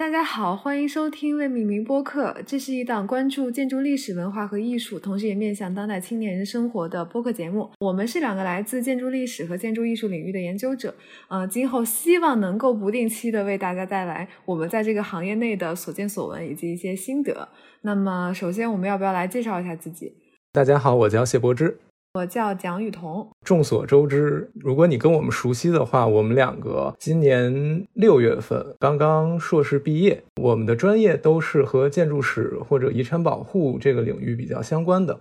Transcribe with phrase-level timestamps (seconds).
[0.00, 2.34] 大家好，欢迎收听未命名播客。
[2.46, 7.68] 这是一档关注建筑历史文化和艺术，同时也面向当代青年人生活的播客节目。
[7.80, 10.94] 我们是两个来自建筑历史和建筑艺术领域的研究者，
[11.28, 17.46] 呃，今后希望能够不定期的为大家带来我们在这个行业内的所见所闻以及一些心得。
[17.82, 20.14] 那么，首先我们要不要来介绍一下自己？
[20.50, 21.76] 大家好，我叫谢柏芝。
[22.14, 23.28] 我叫蒋雨桐。
[23.44, 35.20] 众所周知，如果你跟我们熟悉的话，我们两个今年六月份刚刚硕士毕业，我们的专业都是和建筑史或者遗产保护这个领域比较相关的。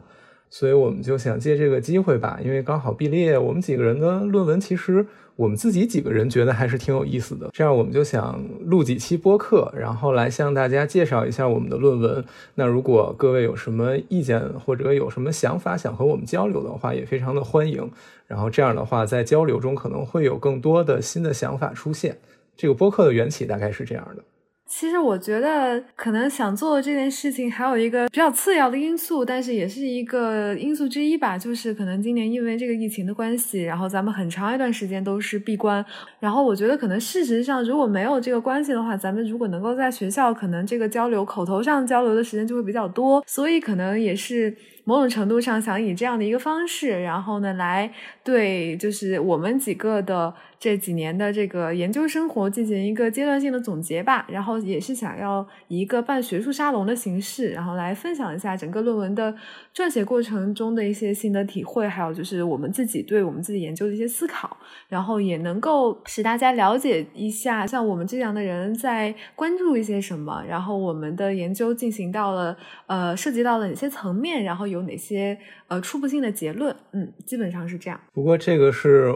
[0.49, 7.49] 所以我们就想借这个机会吧，因为刚好毕业，我们几个人的论文其实我们自己几个人觉得还是挺有意思的。
[7.53, 12.25] 这样我们就想录几期播客，然后来向大家介绍一下我们的论文。
[12.55, 17.89] 那如果各位有什么意见或者有什么想法想和我们交流的话，也非常的欢迎。
[18.25, 22.17] 然后这样的话，在交流中可能会有更多的新的想法出现。
[22.57, 24.23] 这个播客的缘起大概是这样的。
[24.69, 35.83] 其实我觉得，可能想做这件事情还有一个比较次要的因素，但是也是一个因素之一吧，就是可能今年因为这个疫情的关系，然后咱们很长一段时间都是闭关。
[36.19, 44.55] 然后我觉得，可能事实上如果没有这个关系的话，咱们如果能够在学校，可能这个交流口头上交流的时间就会比较多，所以可能也是。
[44.85, 47.91] 某种程度上，想以这样的一个方式，然后呢，来
[48.23, 54.25] 对就是我们几个的这几年的这个研究生活进行一个阶段性的总结吧。
[54.27, 59.33] 然后也是想要以一个办学术沙龙的形式，然后来分享一下整个论文的
[59.75, 74.79] 撰写过程中的一些心得体会，还有就是我们自己对我们自己研究的一些思考，然后也能够使大家了解一下，像我们这样的人在关注一些什么，然后我们的研究进行到了呃涉及到了哪些层面，然后有。
[74.79, 75.37] 有哪些
[75.67, 76.73] 呃初步性的结论？
[76.93, 77.99] 嗯，基本上是这样。
[78.13, 79.13] 不过这个是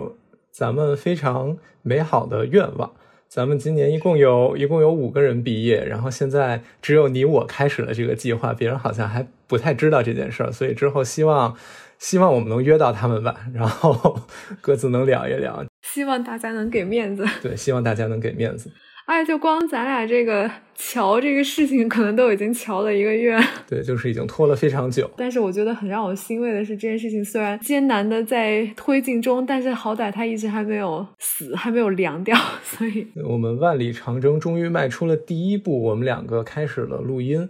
[0.53, 2.93] 咱们非常美好的愿望。
[3.27, 10.51] 咱们今年一共有一共有五个人毕业，然后现在只有你我开始了这个计划，别人好像还不太知道这件事儿。
[10.51, 11.57] 所以之后希望
[11.97, 14.19] 希望我们能约到他们吧，然后
[14.61, 15.65] 各自能聊一聊。
[15.81, 17.25] 希望大家能给面子。
[17.42, 18.69] 对，希望大家能给面子。
[19.05, 23.37] 哎，就光咱俩这个瞧这个事情，可能都已经瞧了一个月。
[23.67, 25.09] 对，就是已经拖了非常久。
[25.17, 32.36] 但是我觉得很让我欣慰的是，这件事情虽然艰难的在推进中，但是好歹它一直还没有死，还没有凉掉。
[32.63, 37.49] 所以，我们万里长征终于迈出了第一步，我们两个开始了录音。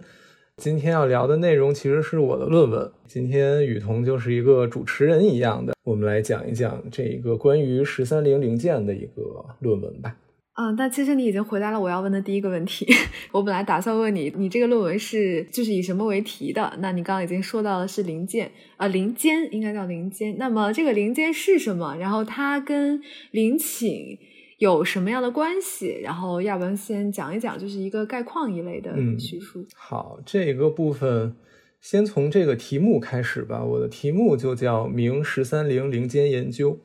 [0.56, 2.90] 今天要聊的内容其实是我的论文。
[3.06, 9.22] 今天雨桐就是一个主持人一样的，我们来讲一讲这一个关于十三陵零件的一个
[9.60, 10.14] 论文吧。
[10.56, 12.86] 嗯，但其实你已经回答了我要问的第一个问题。
[13.32, 16.78] 我本来打算问你，你这个论文是就是以什么为题的？
[16.78, 20.36] 那你刚刚已经说到了是零件呃，零间应该叫零间。
[20.38, 21.96] 那么这个零件是什么？
[21.96, 24.16] 然后它跟陵寝
[24.58, 25.98] 有什么样的关系？
[26.00, 29.66] 然后要不要先讲一讲，就是一个概况一类的叙述？
[29.74, 31.34] 好，这个部分
[31.80, 33.64] 先从这个题目开始吧。
[33.64, 36.78] 我的题目就叫“明十三陵陵间研究”。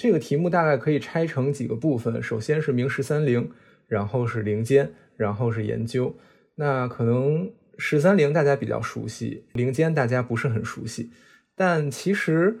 [0.00, 3.50] 这个题目大概可以拆成几个部分，首先是明十三陵，
[3.86, 6.16] 然后是陵间，然后是研究。
[6.54, 11.10] 那可能十三陵大家比较熟悉，陵间大家不是很熟悉。
[11.54, 12.58] 但其实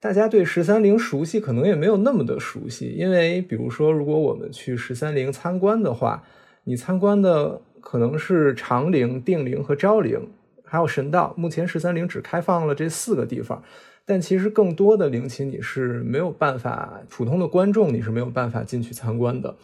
[0.00, 2.86] 大家对十三陵熟悉，可能也没有那么的熟悉。
[2.86, 6.24] 因为比如说，如果我们去十三陵参观的话，
[6.64, 10.30] 你参观的可能是长陵、定陵和昭陵，
[10.64, 11.34] 还有神道。
[11.36, 13.62] 目前十三陵只开放了这四个地方。
[14.06, 19.56] 但其实更多的陵寝你是没有办法，普通的观众你是没有办法进去参观的。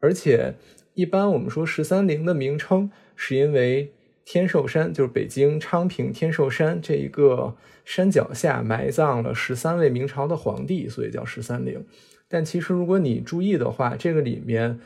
[0.00, 0.54] 而且，
[0.94, 3.92] 一般我们说十三陵的名称，是因为
[4.24, 11.84] 天寿山，就是北京昌平天寿山这一个山脚下埋葬了十三位明朝的皇帝，所以叫十三陵。
[12.28, 14.78] 但其实如果你注意的话，这个里面，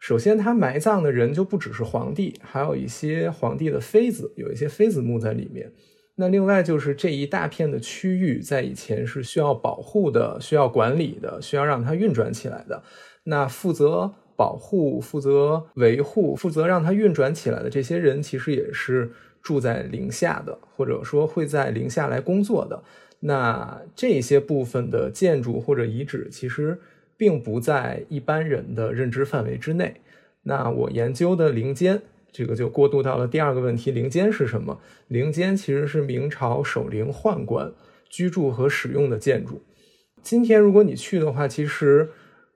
[0.00, 5.72] 首先他埋葬的人就不只是皇帝，还有一些皇帝的妃子，有一些妃子墓在里面。
[6.20, 12.82] 那另外就是这一大片的区域，在以前是需要保护的、需要管理的、需要让它运转起来的。
[13.22, 22.82] 那负责保护、负责维护、负责让它运转起来的这些人，其实也是住在陵下的，或者说会在陵下来工作的。
[23.20, 26.80] 那这些部分的建筑或者遗址，其实
[27.16, 30.00] 并不在一般人的认知范围之内。
[30.42, 32.02] 那我研究的林间。
[32.38, 34.78] 这个就过渡到了第二个问题：陵间是什么？
[35.08, 37.72] 陵间其实是明朝守陵宦官
[38.08, 39.60] 居住和使用的建筑。
[40.22, 42.10] 今天如果你去的话，其实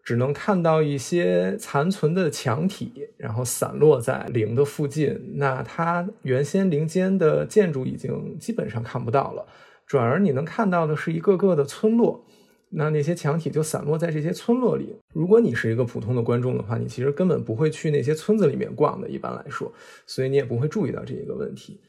[0.05, 5.21] 只能看到一些残存的墙体，然后散落在陵的附近。
[5.35, 9.45] 那它原先陵间的建筑已经基本上看不到了，
[9.85, 12.25] 转而你能看到的是一个个的村落。
[12.75, 14.97] 那那些墙体就散落在这些村落里。
[15.13, 19.73] 如果你是一个普通的观众的话，你其实根本不会去那些村子里面逛的，一般来说，
[20.07, 21.81] 所以你也不会注意到这一个问题。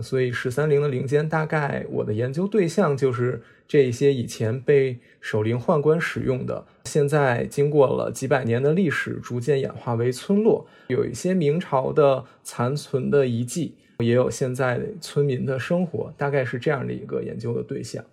[0.00, 18.04] 所以十三陵的陵间，大概我的研究对象就是这些以前被守陵宦官使用的，现在经过了几百年的历史，逐渐演化为村落，有一些明朝的残存的遗迹，也有现在村民的生活，大概是这样的一个研究的对象。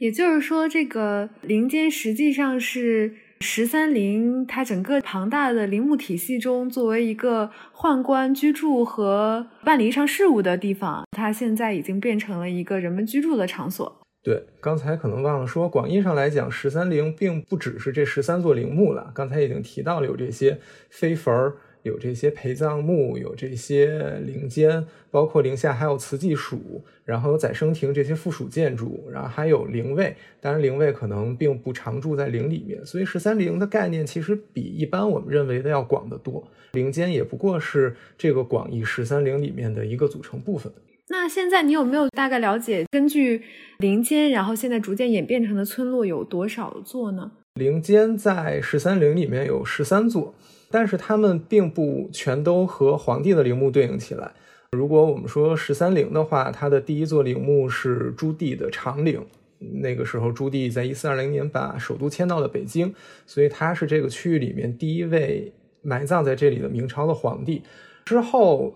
[0.00, 3.14] 也就是说，这个陵间实际上是。
[3.42, 13.98] 十三陵，它整个庞大的陵墓体系中，作为一个宦官居住和办理日常事务的地方，它现在已经变成了一个人们居住的场所。
[14.22, 19.10] 对，刚才可能忘了说，广义上来讲，十三陵并不只是这十三座陵墓了。
[19.14, 20.60] 刚才已经提到了有这些
[20.90, 21.54] 飞坟儿。
[21.82, 30.14] 有这些陪葬墓，有这些陵间，包括陵下还有祠祭署，然后有载生亭这些附属建筑，然后还有陵位。
[30.40, 36.46] 当然，陵位可能并不常住在陵里面，所以十三陵的概念其实比一般我们认为的要广得多。
[36.72, 40.72] 陵间也不过是这个广义十三陵里面的一个组成部分。
[41.08, 43.42] 那现在你有没有大概了解，根据
[43.78, 47.32] 陵间，然后现在逐渐演变成的村落有多少座呢？
[47.54, 50.34] 陵间在十三陵里面有十三座。
[50.70, 54.32] 但是他们并不全都和皇帝的陵墓对应起来。
[54.70, 59.20] 如果我们说十三陵的话，它的第一座陵墓是朱棣的长陵。
[59.82, 62.94] 那个时候，朱棣在一四二零年把首都迁到了北京，
[63.26, 65.52] 所以他是这个区域里面第一位
[65.82, 67.62] 埋葬在这里的明朝的皇帝。
[68.04, 68.72] 之后，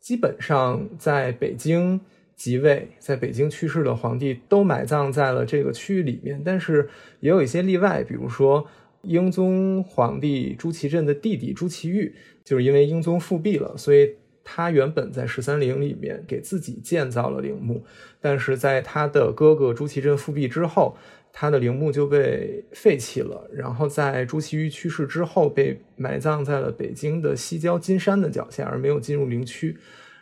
[0.00, 2.00] 基本上在北京
[2.34, 6.42] 即位、在北京去世的皇帝都埋葬在了这个区域里面。
[6.44, 6.88] 但是
[7.20, 8.66] 也有一些例外，比如说。
[9.06, 12.12] 英宗皇帝朱祁镇的弟弟朱祁钰，
[12.44, 14.10] 就是因为英宗复辟了，所以
[14.44, 17.84] 他原本在十三陵里面给自己建造了陵墓，
[18.20, 20.96] 但是在他的哥哥朱祁镇复辟之后，
[21.32, 29.76] 他的陵墓就被废弃了，然后在朱祁钰去世之后，被埋葬在了北京的西郊金山的脚下，而没有进入陵区。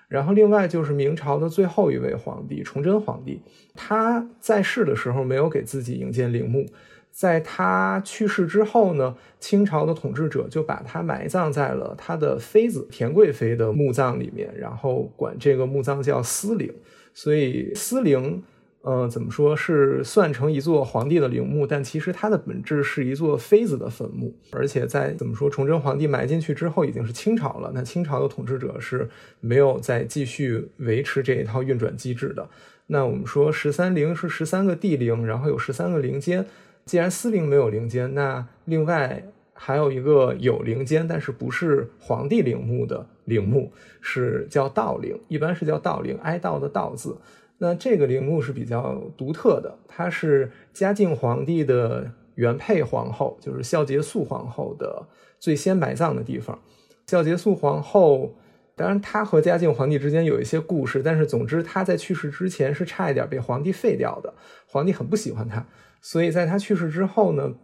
[0.08, 3.40] 然后另外就是明朝的最后一位皇帝崇祯皇帝，
[3.74, 6.66] 他在世的时候没有给自己营建陵墓。
[7.14, 16.74] 在他去世之后呢，清朝的统治者就把他埋葬在了他的妃子田贵妃的墓葬里面，然后管这个墓葬叫思陵。
[17.14, 18.42] 所以思陵，
[18.82, 24.34] 呃，怎么说是算成一座皇帝的陵墓，但其实它的本质是一座妃子的坟墓。
[24.50, 29.08] 而且在怎么说，崇祯皇帝埋进去之后已经是清朝了，那清朝的统治者是
[29.38, 32.48] 没有再继续维持这一套运转机制的。
[32.88, 36.44] 那我们说十三陵是十三个帝陵，然后有十三个陵间。
[36.84, 47.16] 既然司陵没有陵间，那另外还有一个有陵间，但是不是皇帝陵墓的陵墓，是叫道陵，一般是叫道陵，哀悼的悼字。
[47.58, 55.06] 那这个陵墓是比较独特的，它是嘉靖皇帝的原配皇后，就是孝节肃皇后的
[55.38, 56.58] 最先埋葬的地方。
[57.06, 58.34] 孝节肃皇后，
[58.74, 64.34] 当然她和嘉靖皇帝之间有一些故事，但是总之她在去世之前是差一点被皇帝废掉的，
[64.66, 65.64] 皇帝很不喜欢她。
[66.06, 67.54] 所以，在他去世之后呢，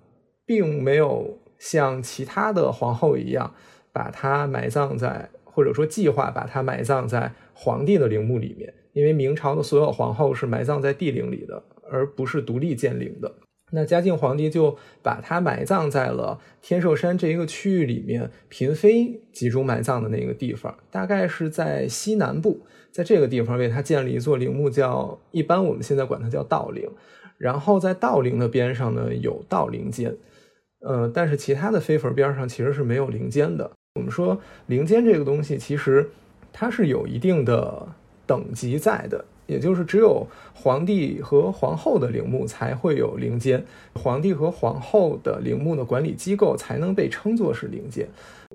[0.46, 3.52] 并没有像其他的皇后一样，
[3.92, 8.72] 把她埋葬在，或者说计划把她埋葬在皇帝的陵墓里面。
[8.94, 13.30] 因为明朝的所有皇后是埋葬在帝陵里的，而不是独立建陵的。
[13.72, 26.90] 那嘉靖皇帝就把她埋葬在了天寿山这一个区域里面，嫔妃集中埋葬的那个地方，大概是在西南部，在这个地方为她建了一座陵墓，叫一般我们现在管它叫道陵。
[27.40, 30.14] 然后在道陵的边上呢有道陵间，
[30.80, 33.70] 呃，但是其他的飞坟边上其实是没有陵间的。
[33.94, 36.10] 我们说陵间这个东西，其实
[36.52, 37.88] 它是有一定的
[38.26, 39.24] 等级在的。
[39.46, 48.06] 也就是只有皇帝和皇后的陵墓才会有陵间，皇帝和皇后的陵墓的管理机构才能被称作是陵间。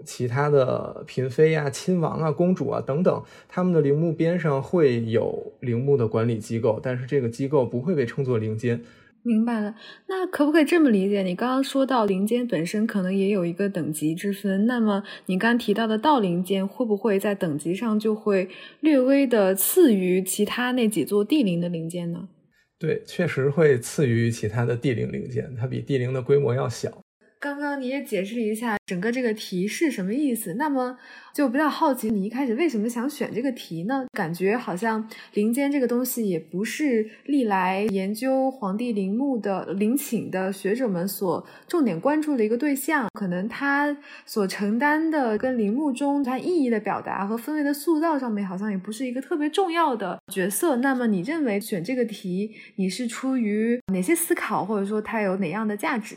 [0.03, 8.81] 其他的嫔妃呀、亲王啊、公主啊等等，他们的陵墓边上会有陵墓的管理机构，但是这个机构不会被称作陵间。
[9.23, 9.73] 明白了，
[10.07, 11.23] 那可不可以这么理解？
[11.23, 18.47] 你刚刚说到陵间本身可能也有一个等级之分，那么你刚提到的道陵间会不会在等级上就会
[18.81, 22.29] 略微的次于其他那几座帝陵的陵间呢？
[22.77, 27.04] 对，确实会次于其他的帝陵陵间，它比帝陵的规模要小。
[27.39, 30.97] 刚刚你也解释了一下整个这个题是什么意思，那么
[31.33, 34.05] 就比较好奇，你一开始为什么想选这个题呢？
[34.13, 50.77] 感觉好像陵间这个东西也不是历来研究皇帝陵墓的陵寝的学者们所重点关注的一个对象，可能它所承担的跟陵墓中它意义的表达和氛围的塑造上面，好像也不是一个特别重要的角色。
[50.77, 56.15] 那么你认为选这个题，你是出于哪些思考，或者说它有哪样的价值？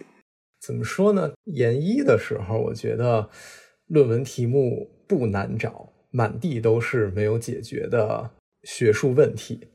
[0.69, 1.33] 怎么说呢？
[1.45, 3.31] 研一的时候，我觉得
[3.87, 8.33] 论文题目不难找，满地都是没有解决的
[8.65, 9.69] 学术问题。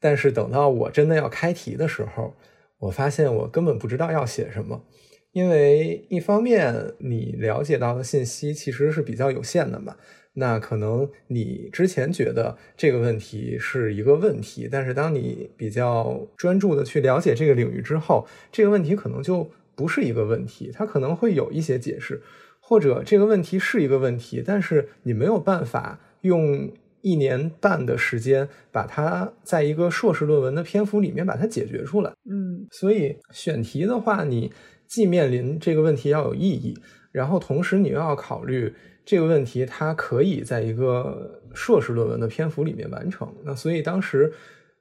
[0.00, 2.34] 但是等到我真的要开题的时候，
[2.78, 4.86] 我发现我根本不知道要写什么。
[5.32, 9.98] 因为一方面你了解到的信息其实是比较有限的嘛，
[10.32, 19.50] 那可能你之前觉得这个问题是一个问题，但是当你比较专注的去了解这个领域之后，这个问题可能就。
[19.78, 22.20] 不是一个问题，它可能会有一些解释，
[22.58, 26.68] 或者这个问题是一个问题，但是你没有办法用
[27.00, 32.12] 一年半的时间把它在一个硕士论文的篇幅里面把它解决出来。
[32.28, 34.52] 嗯，所以选题的话，你
[34.88, 36.76] 既面临这个问题要有意义，
[37.12, 43.32] 然后同时你又要考虑这个问题它可以在一个硕士论文的篇幅里面完成。
[43.44, 44.32] 那所以当时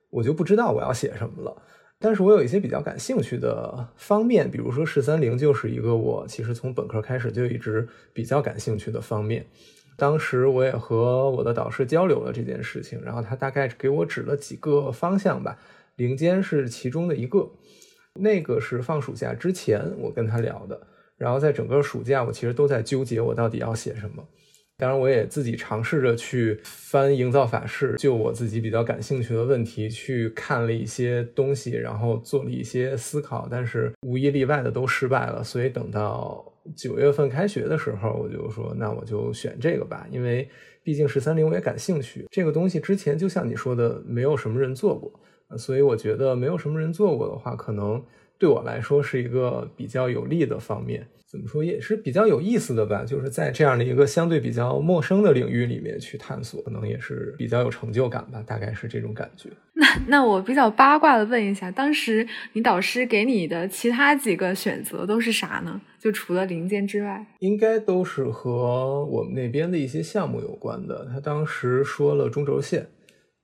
[0.09, 1.55] 我就不知道我要写什么了。
[1.99, 9.45] 但是我有一些比较感兴趣的方面，比如说十三陵就是一个我其实从本科开始就一直比较感兴趣的方面。
[9.97, 15.57] 当时我也和我的导师交流了这件事情，然后他大概给我指了几个方向吧，
[15.95, 17.49] 陵间是其中的一个。
[18.19, 20.87] 那个是放暑假之前我跟他聊的，
[21.17, 24.23] 然后在整个暑假我其实都在纠结我到底要写什么。
[24.79, 35.43] 当然，我也自己尝试着去翻《营造法式》，就我自己比较感兴趣的问题去看了一些东西，然后做了一些思考，但是无一例外的都失败了。
[35.43, 40.47] 所以等到九月份开学的时候，我就说，那我就选这个吧，因为
[40.83, 42.27] 毕竟十三陵我也感兴趣。
[42.29, 45.11] 这个东西之前就像你说的，没有什么人做过，
[45.57, 47.99] 所以我觉得没有什么人做过的话，可能
[48.37, 51.07] 对我来说是一个比较有利的方面。
[51.29, 59.49] 怎么说也是比较有意思的吧，就是在这样的一个相对比较陌生的领域里面去探索，可能也是比较有成就感吧，大概是这种感觉。
[59.75, 65.81] 那那我比较八卦的问一下，当时你导师给你的其他几个选择都是啥呢？
[65.99, 71.09] 就除了零件之外，应该都是和我们那边的一些项目有关的。
[71.11, 72.87] 他当时说了中轴线。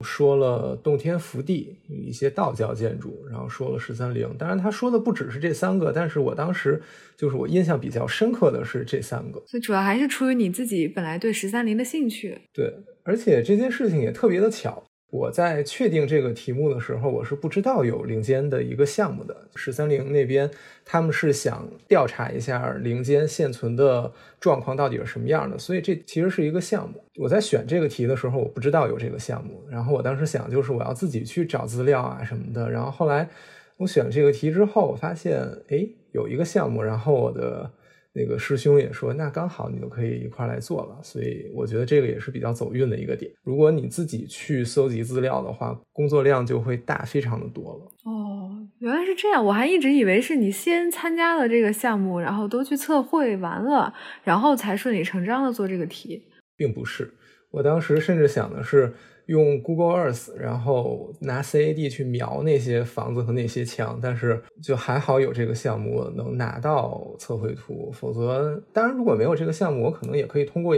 [0.03, 4.29] 说了洞天福地一些道教建筑，然后说了十三陵。
[4.37, 6.81] 当然，他说的不只是这三个，但是我当时
[7.17, 9.41] 就是我印象比较深刻的是这三个。
[9.47, 12.37] 所以主要还是出于你自己本来对十三陵的兴趣。
[12.53, 12.71] 对，
[13.03, 14.83] 而且这件事情也特别的巧。
[15.13, 19.47] 我在确定这个题目的时候，我是不知道有陵间的一个项目的。
[19.53, 20.49] 十三陵那边
[20.83, 26.95] 他们是想调查一下陵间现存的状况到底是什么样的，所以这其实是一个项目。
[27.17, 32.67] 我在选这个题的时候，我不知道有这个项目，然后我当时想就是我要自己去找资料啊什么的。
[32.71, 33.29] 然后后来
[33.77, 35.39] 我选这个题之后，发现
[35.69, 37.69] 哎有一个项目，然后我的。
[38.15, 43.31] 那个师兄也说，那刚好你就可以一块来做了，所以我觉得这个也是比较走运的一个点。
[43.43, 48.11] 如果你自己去搜集资料的话，工作量就会大非常的多了。
[48.11, 53.93] 哦，原来是这样，我还一直以为是你先参加了这个项目，然后都去测绘完了，
[54.23, 56.21] 然后才顺理成章的做这个题，
[56.55, 57.11] 并不是。
[57.51, 58.93] 我当时甚至想的是。
[59.27, 70.75] 用 Google Earth，然后拿 CAD 去描那些房子和那些墙，但是就还好有这个项目能拿到测绘图，否则当然如果没有这个项目，我可能也可以通过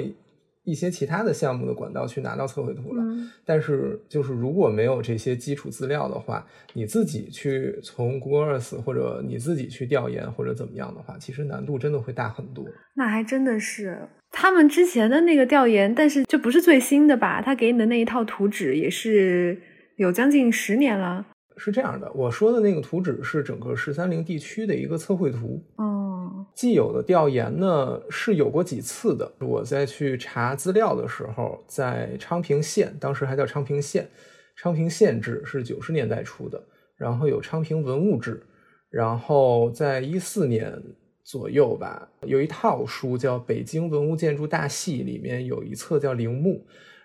[0.66, 3.04] 一些其他的项目的管道去拿到测绘图了。
[3.46, 12.66] 但是就是如果没有这些基础资料的话，你自己去从 Google Earth 或者你自己去调研或者怎么样的话，其实难度真的会大很多。
[12.96, 14.00] 那还真的是。
[14.38, 17.42] 他们之前的那个调研，但是就不是最新的吧？
[17.42, 19.58] 他给你的那一套图纸也是
[19.96, 21.26] 有将近十年了。
[21.58, 25.64] 是这样的，我说的那个图纸是整个十三陵地区的一个测绘图。
[25.78, 29.32] 哦，既有的调研呢是有过几次的。
[29.40, 34.10] 我在去查资料的时候，在昌平县，当时还叫昌平县，
[34.56, 36.62] 昌平县志是九十年代出的，
[36.98, 38.42] 然后有昌平文物志，
[38.90, 40.82] 然后在一四年。
[41.28, 46.58] 左右吧，有一套书叫《北京文物建筑大系》，里面有一册叫《陵墓》，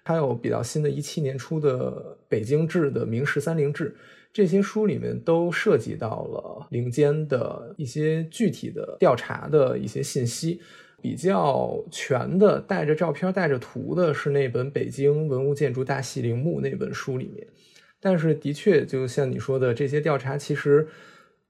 [0.05, 1.91] 还有比较新的一七年出的
[2.29, 3.89] 《北京志》的《明十三陵志》，
[4.33, 10.61] 这些书里面都涉及到了陵间的一些具体的调查的一些信息。
[11.03, 17.47] 比较全的，带着照片、带着图的是那本《北京文物建筑大系陵墓》那本书里面。
[17.99, 20.87] 但是，的确，就像你说的，这些调查其实。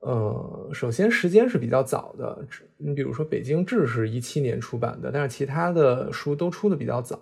[0.02, 2.46] 呃，首先时间是比较早的，
[2.78, 7.20] 你比如说《北京志》是一七年出版的，但是其他的书都出的比较早。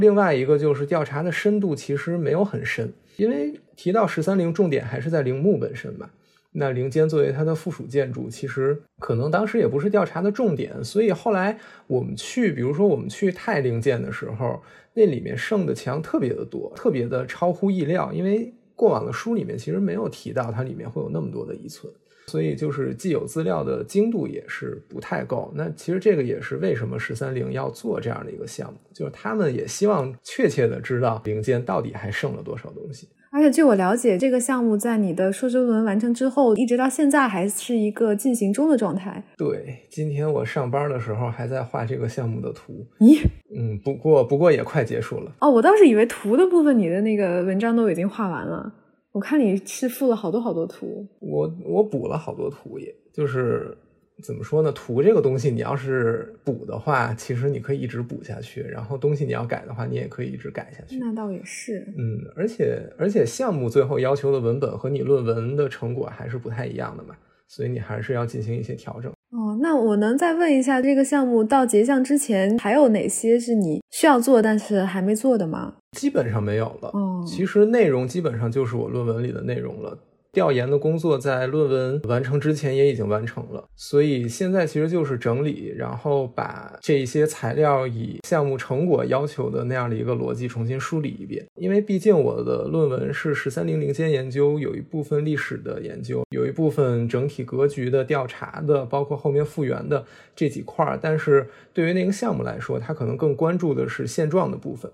[0.00, 6.08] 另外一个就是调查的深度其实没有很深，因为提到十三陵，重点还是在陵墓本身吧。
[6.52, 11.58] 那陵间作为它的附属建筑，其实可能当时也不是调查的重点，所以后来
[11.88, 14.62] 我们去，比如说我们去太陵建的时候，
[14.94, 21.92] 那里面剩的墙特别的多，特别的超乎意料，因为过往的书里面其实没有提到它里面会有那么多的遗存。
[22.28, 25.50] 所以就是既有资料的精度也是不太够。
[25.56, 33.08] 那其实这个也是为什么十三陵要做这样的一个项目，就是他们也希望确切的知道零件到底还剩了多少东西。
[33.30, 39.22] 而且据我了解，这个项目在你的硕士论文完成之后，一直到现在还是一个进行中的状态。
[39.36, 42.86] 对，今天我上班的时候还在画这个项目的图。
[43.00, 43.20] 咦，
[43.54, 45.30] 嗯，不过不过也快结束了。
[45.40, 48.72] 哦，我倒是以为图的部分你的那个文章都已经画完了。
[49.18, 53.76] 我看你是附了好多好多图，我我补了好多图，也就是
[54.22, 54.70] 怎么说呢？
[54.70, 61.00] 图这个东西，你要是补的话，其实你可以一直补下去；然后东西你要改的话，你也可以一直改下去。
[61.00, 67.16] 那倒也是，嗯，而且而且项目最后要求的文本和你论文的成果还是不太一样的嘛，
[67.48, 69.12] 所以你还是要进行一些调整。
[69.30, 75.74] 哦，那我能再问一下，这个项目到结项之前还有哪些是你需要做但是还没做的吗？
[75.92, 76.88] 基本上没有了。
[76.94, 79.98] 哦，其实内容基本上就是我论文里的内容了。
[80.32, 91.44] 调研的工作在论文完成之前也已经完成了，所以现在其实就是整理，然后把这些材料以项目成果要求的那样的一个逻辑重新梳理一遍。
[91.56, 100.04] 因为毕竟我的论文是十三陵陵间研究，有一部分历史的研究，有一部分整体格局的调查的，包括后面复原的
[100.36, 100.98] 这几块儿。
[101.00, 104.90] 但是对于那个项目来说，它可能更关注的是现状的部分。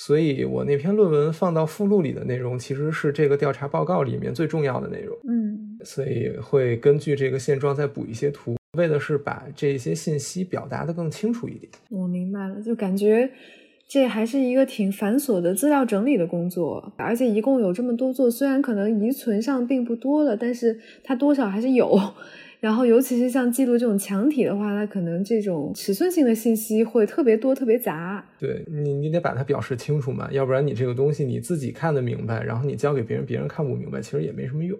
[0.00, 5.18] 所以我那篇论文放到附录里的内容，其实是这个调查报告里面最重要的内容。
[5.28, 11.68] 嗯，所以会根据这个现状再补一些图，为的是把这些信息表达的更清楚一点。
[11.90, 13.28] 我明白了，就感觉
[13.88, 22.00] 这还是一个挺繁琐的资料整理的工作，而且一共有这么多座，虽然可能遗存上并不多了，但是它多少还是有。
[22.60, 28.24] 然后，尤其是像记录这种墙体的话，它可能这种尺寸性的信息会特别多、特别杂。
[28.38, 34.76] 对你，你得把它表示清楚嘛，要不然你这个东西你自己看得明白，然后你交给别人，别人看不明白，其实也没什么用。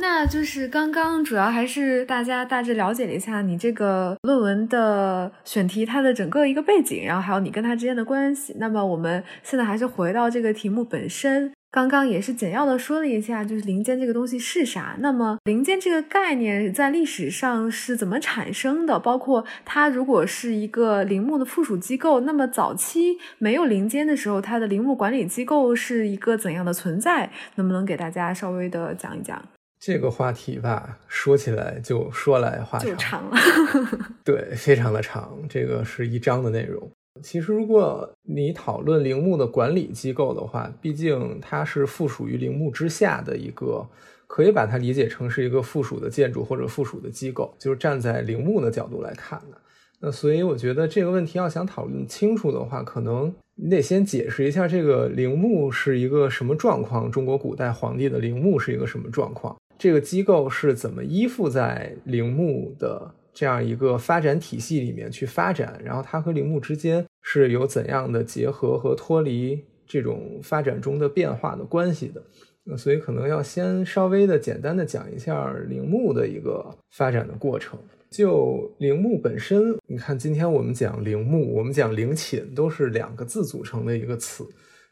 [0.00, 8.54] 那就是刚刚主要还是大家大致了解了一下你这个论文的选题，它的整个一个背景，然后还有你跟它之间的关系。
[8.58, 11.52] 那么我们现在还是回到这个题目本身。
[11.70, 14.96] 刚刚也是简要的说了一下，就是林间这个东西是啥。
[15.00, 18.98] 那么林间这个概念在历史上是怎么产生的？
[18.98, 27.30] 包括它如果是一个陵墓的附属机构，那么早期没有林间的时候，它的陵墓管理机构是一个怎样的存在？
[27.56, 29.42] 能不能给大家稍微的讲一讲？
[29.78, 33.36] 这个话题吧，说起来就说来话长，就长了。
[34.24, 36.90] 对，非常的长，这个是一章的内容。
[37.22, 43.86] 其实，如果你讨论陵墓的管理机构的话，毕竟它是附属于陵墓之下的一个，
[44.26, 49.58] 可以把它理解成是一个附属的建筑或者附属的机构，就是站在陵墓的角度来看的。
[50.00, 63.14] 那所以，我觉得这个问题要想讨论清楚的话，可能你得先解释一下这个陵墓是一个什么状况，中国古代皇帝的陵墓是一个什么状况，这个机构是怎么依附在陵墓的。
[63.34, 72.22] 这样一个发展体系里面去发展，然后它和陵墓之间是有怎样的结合和脱离这种发展中的变化的关系的？
[72.64, 77.78] 那所以可能要先稍微的简单的讲一下陵墓的一个发展的过程。
[78.10, 84.46] 就陵墓本身，你看今天我们讲陵墓，我们讲陵寝都是两个字组成的一个词，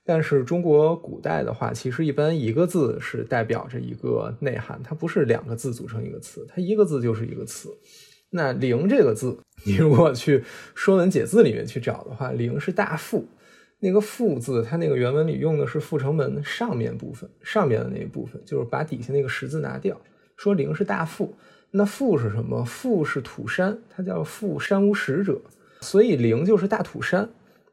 [0.04, 7.70] 但是中国古代的话，其实一般一个字是代表着一个内涵，它不是两个字组成一个词，它一个字就是一个词。
[8.36, 10.38] 那陵这个字，你如果去
[10.74, 13.26] 《说文解字》里面去找的话，陵是大腹，
[13.80, 20.00] 那个腹字，它那个原文里用的是阜成门上面部分，上面的那一部分，就是把底下那个十字拿掉，
[20.36, 21.34] 说陵是大腹。
[21.72, 22.64] 那腹是什么？
[22.64, 25.40] 腹是土山，它叫腹山无石者，
[25.80, 27.28] 所以陵就是大土山。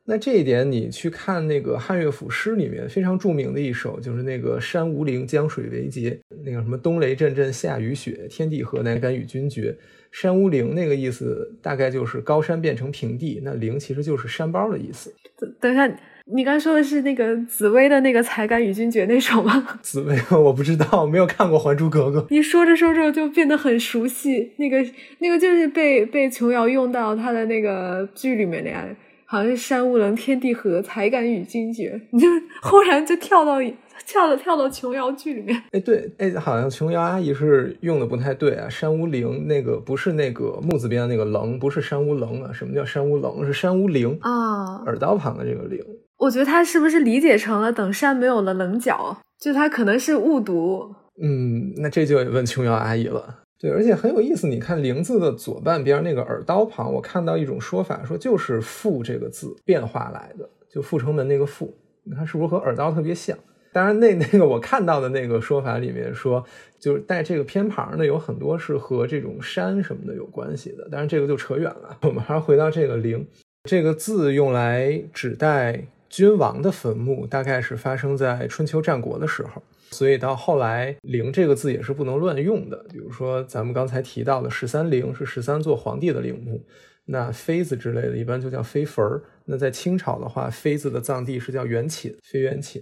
[0.06, 9.78] 那这一点，你去看那个汉乐府诗里面非常著名的一首，就是那个“山无陵，江水为竭”，那个什么“冬雷阵阵，夏雨雪，天地何乃敢与君绝”。
[10.14, 15.12] 山无陵那个意思大概就是高山变成平地，那陵其实就是山包的意思。
[15.60, 15.92] 等一下，
[16.26, 19.68] 你刚说的是那个紫薇的那个“才敢与君绝”那首吗？
[19.82, 22.20] 紫薇我不知道，没有看过《还珠格格》。
[22.30, 24.78] 你说着说着就变得很熟悉，那个
[25.18, 28.88] 那个就是被被琼瑶用到他的那个剧里面的呀。
[29.26, 32.00] 好像是山无棱，天地合，才敢与君绝。
[32.12, 32.28] 你就
[32.62, 33.60] 忽然就跳到
[34.06, 35.62] 跳着跳到琼瑶剧里面。
[35.72, 38.70] 哎，对，哎，好像琼瑶阿姨是用的不太对啊。
[38.70, 42.52] 山无陵那个不是那个木字边的那个棱，不是山无棱啊。
[42.54, 43.46] 什么叫山无棱？
[43.46, 45.80] 是山无陵啊，耳刀旁的这个陵。
[46.18, 50.94] 我觉得他是不是理解成了等山没有了棱角，就他可能是误读。
[51.22, 53.40] 嗯，那这就得问琼瑶阿姨了。
[53.60, 54.48] 对，而且很有意思。
[54.48, 63.38] 你看“灵”字的左半边那个耳刀旁，我看到一种说法，说就是“复”这个字变化来的，就阜成门那个“复”，你看是不是和耳刀特别像？
[63.74, 66.46] 当然，那那个我看到的那个说法里面说，
[66.80, 70.88] 就是带这个偏旁的有很多是和这种山什么的有关系的。
[70.90, 71.98] 当然，这个就扯远了。
[72.04, 73.28] 我们还是回到这个“陵”
[73.68, 79.64] 这个字，用来指代君王的坟墓，大概是发生在春秋战国的时候。
[79.92, 82.86] 所以到后来，陵这个字也是不能乱用的。
[82.92, 86.64] 比如说，咱们刚才提到的十三陵是十三座皇帝的陵墓，
[87.06, 89.22] 那妃子之类的，一般就叫妃坟儿。
[89.46, 92.82] 那在清朝的话，妃子的葬地是叫元寝，妃元寝。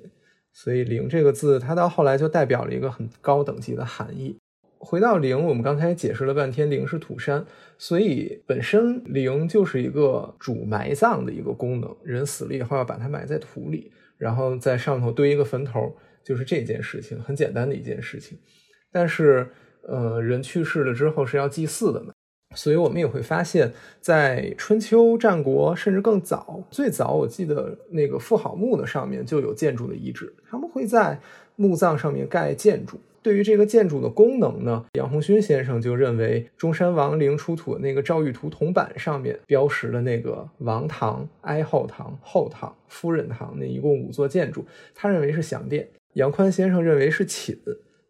[0.54, 4.38] 所以陵这个字，它到后来就代表了一个很高等级的含义。
[4.78, 7.46] 回到陵，我们刚才解释了半天，陵是土山，
[7.78, 11.96] 所以本身陵就是一个主埋葬的一个功能。
[12.04, 15.96] 人死了以后要把它埋在土里，然后在上头堆一个坟头。
[16.24, 18.38] 就是这件事情很简单的一件事情，
[18.92, 19.50] 但是，
[19.82, 22.14] 呃，人去世了之后是要祭祀的嘛，
[22.54, 31.20] 所以我们也会发现，在春秋战国甚至更早，最早我记得那个妇好墓的上面就有建筑的遗址，他们会在
[31.56, 33.00] 墓葬上面盖建筑。
[33.24, 45.88] 对于这个建筑的功能呢，杨鸿勋先生就认为中山王陵出土的那个赵玉图铜板上面标识的那个王堂、哀后堂、后堂、夫人堂那一共五座建筑，他认为是享殿。
[46.14, 47.56] 杨宽先生认为是寝，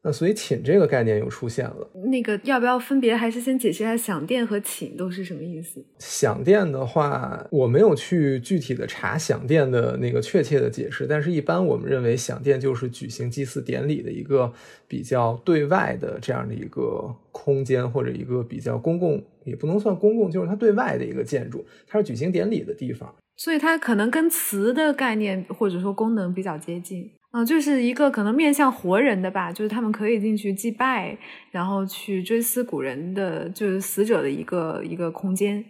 [0.04, 1.92] 那所以寝这个概念又出现了。
[2.06, 5.84] 那个要不要分别还是先解释一下享殿和寝都是什么意思？
[6.00, 14.52] 享殿的话，我没有去具体的查享殿的那个确切的解释，但是一般我们认为享殿就是举行祭祀典礼的一个
[14.88, 23.14] 比较对外的这样的一个空间，或者一个比较公共，也不能算公共，就是它对外的一个建筑，它是举行典礼的地方。
[23.38, 27.12] 所以它可能跟祠的概念或者说功能比较接近。
[27.34, 31.18] 嗯，就是一个可能面向活人的吧，就是他们可以进去祭拜，
[31.50, 35.64] 然后去追思古人的，就是死者的一个一个空间。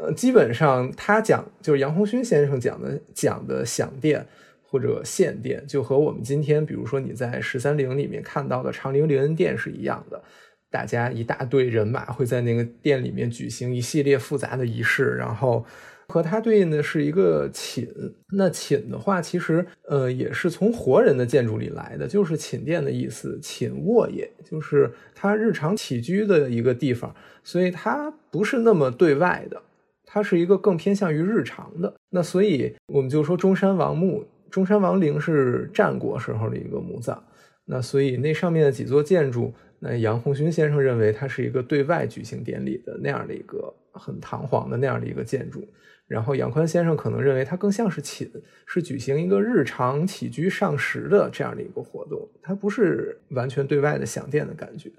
[0.00, 4.26] 呃，基本上他讲就是杨鸿勋先生讲的讲的享殿
[4.68, 10.20] 或者献殿，就和我们今天比如说你在十三陵里面看到的长陵灵恩殿是一样的，
[10.72, 15.64] 大家一大队人马会在那个殿里面举行一系列复杂的仪式，然后。
[16.08, 17.88] 和它对应的是一个寝，
[18.32, 29.60] 那寝的话，其实呃也是从活人的建筑里来的，就是寝殿的意思，寝卧也就是他日常起居的一个地方，所以它不是那么对外的，
[30.04, 31.92] 它是一个更偏向于日常的。
[32.10, 37.22] 那所以我们就说中山王墓、中山王陵是战国时候的一个墓葬，
[37.64, 45.66] 那所以那上面的几座建筑，那杨鸿勋先生认为它是一个对外举行典礼的那样的一个很堂皇的那样的一个建筑。
[46.08, 48.30] 然后杨宽先生可能认为它更像是寝，
[48.66, 54.90] 是举行一个日常起居上食的这样的一个活动，它不是完全对外的享殿的感觉。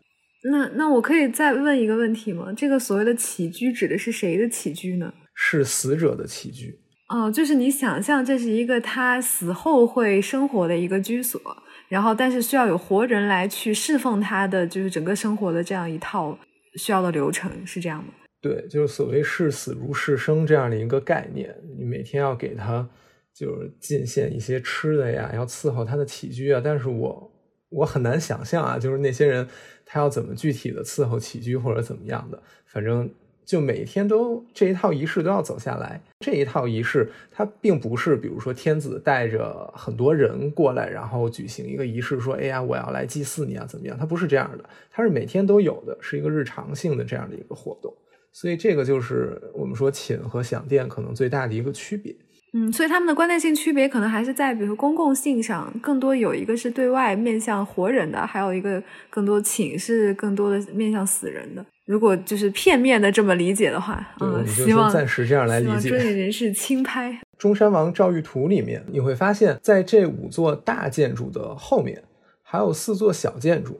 [0.51, 2.53] 那那我可以再问一个问题吗？
[2.55, 5.13] 这个所谓的起居指的是谁的起居呢？
[5.33, 6.79] 是死者的起居。
[7.09, 11.41] 哦，就是你想象这是一个他死后会生活的一个居所，
[11.87, 16.37] 然后但是需要有活人来去侍奉他的，就是整个生活的这样一套
[16.75, 18.09] 需要的流程，是这样吗？
[18.39, 22.87] 对，就是所谓视死如视生这样的一个概念，你每天要给他
[23.33, 26.61] 就是进献一些吃的呀，要伺候他的起居啊。
[26.63, 27.31] 但是我
[27.69, 29.47] 我很难想象啊，就是那些人
[29.85, 33.09] 他要怎么具体的伺候起居或者怎么样的，反正
[33.43, 35.99] 就每天都这一套仪式都要走下来。
[36.19, 43.97] 这一套仪式它并不是比如说天子带着很多人过来，然后举行一个仪式，说哎呀我要来祭祀你啊怎么样？
[43.97, 47.93] 它不是这样的，它是每天都有的，是一个日常性的这样的一个活动。
[48.39, 52.15] 所以这个就是我们说寝和享殿可能最大的一个区别。
[52.53, 61.65] 嗯，所以他们的关键性区别可能还是在比如说公共性上，更多有一个是对外面向活人的，还有一个更多寝是更多的面向死人的。
[61.87, 65.89] 如果就是片面的这么理解的话，嗯，希望暂时这样来理解。
[65.89, 67.19] 专业人士轻拍。
[67.39, 72.03] 中山王赵玉图里面，你会发现在这五座大建筑的后面，
[72.43, 73.79] 还有四座小建筑。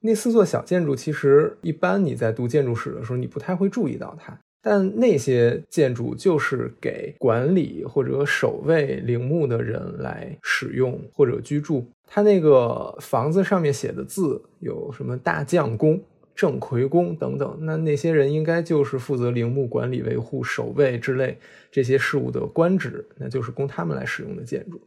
[0.00, 4.38] 那四座小建筑，其实一般你在读建筑史的时候，你不太会注意到它。
[4.60, 11.86] 但那些建筑就是给管理或者守卫陵墓的人来使用或者居住。
[12.06, 16.00] 它那个房子上面写的字有什么“大将宫”
[16.34, 21.38] 正魁公等等，那那些人应该就是负责陵墓管理、维护、守卫之类
[21.70, 24.80] 这些事务的官职，那就是供他们来使用的建筑。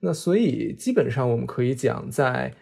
[0.00, 2.54] 那所以基本上我们可以讲，在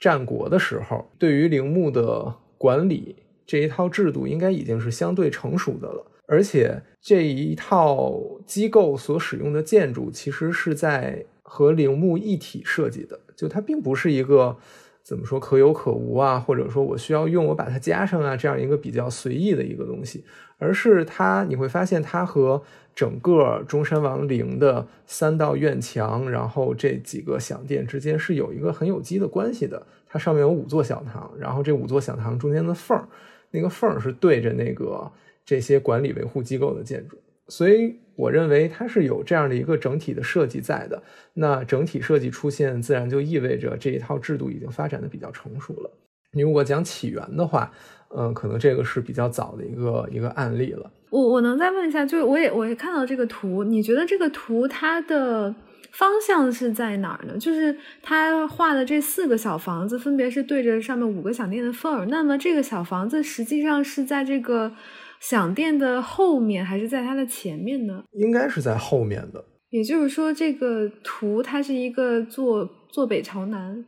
[0.00, 3.14] 战国的时候，对于陵墓的管理
[3.46, 6.06] 这一套制度，应该已经是相对成熟的了。
[6.26, 14.56] 而且这一套机构所使用的建筑，其实是在和陵墓一体设计的，就它并不是一个
[15.02, 20.24] 怎么说可有可无啊，或者说我需要用我把它加上啊这样一个比较随意的一个东西，
[20.60, 22.62] 而是它你会发现它和
[22.94, 29.84] 整个中山王陵的三道院墙，然后这几个享殿之间是有一个很有机的关系的。
[30.06, 33.08] 它上面有五座小堂，然后这五座小堂中间的缝儿，
[33.50, 35.10] 那个缝儿是对着那个。
[35.42, 37.18] 这些管理维护机构的建筑，
[37.48, 41.02] 所以我认为它是有这样的一个整体的设计在的。
[41.34, 45.90] 那整体设计出现，自然就意味着这一套制度已经发展的比较成熟了。
[46.32, 47.72] 你如果讲起源的话，
[48.16, 50.90] 嗯，可能这个是比较早的一个一个案例了。
[51.10, 55.54] 我我能再问一下，就是我也我也看到这个图，你觉得这个图它的
[55.92, 57.36] 方向是在哪儿呢？
[57.38, 62.06] 就是他画的这四个小房子，分别是对着上面五个享殿的缝儿。
[62.06, 64.72] 那么这个小房子实际上是在这个。
[65.20, 68.02] 享殿的后面还是在它的前面呢？
[68.12, 69.44] 应该是在后面的。
[69.68, 73.84] 也就是说，这个图它是一个坐坐北朝南，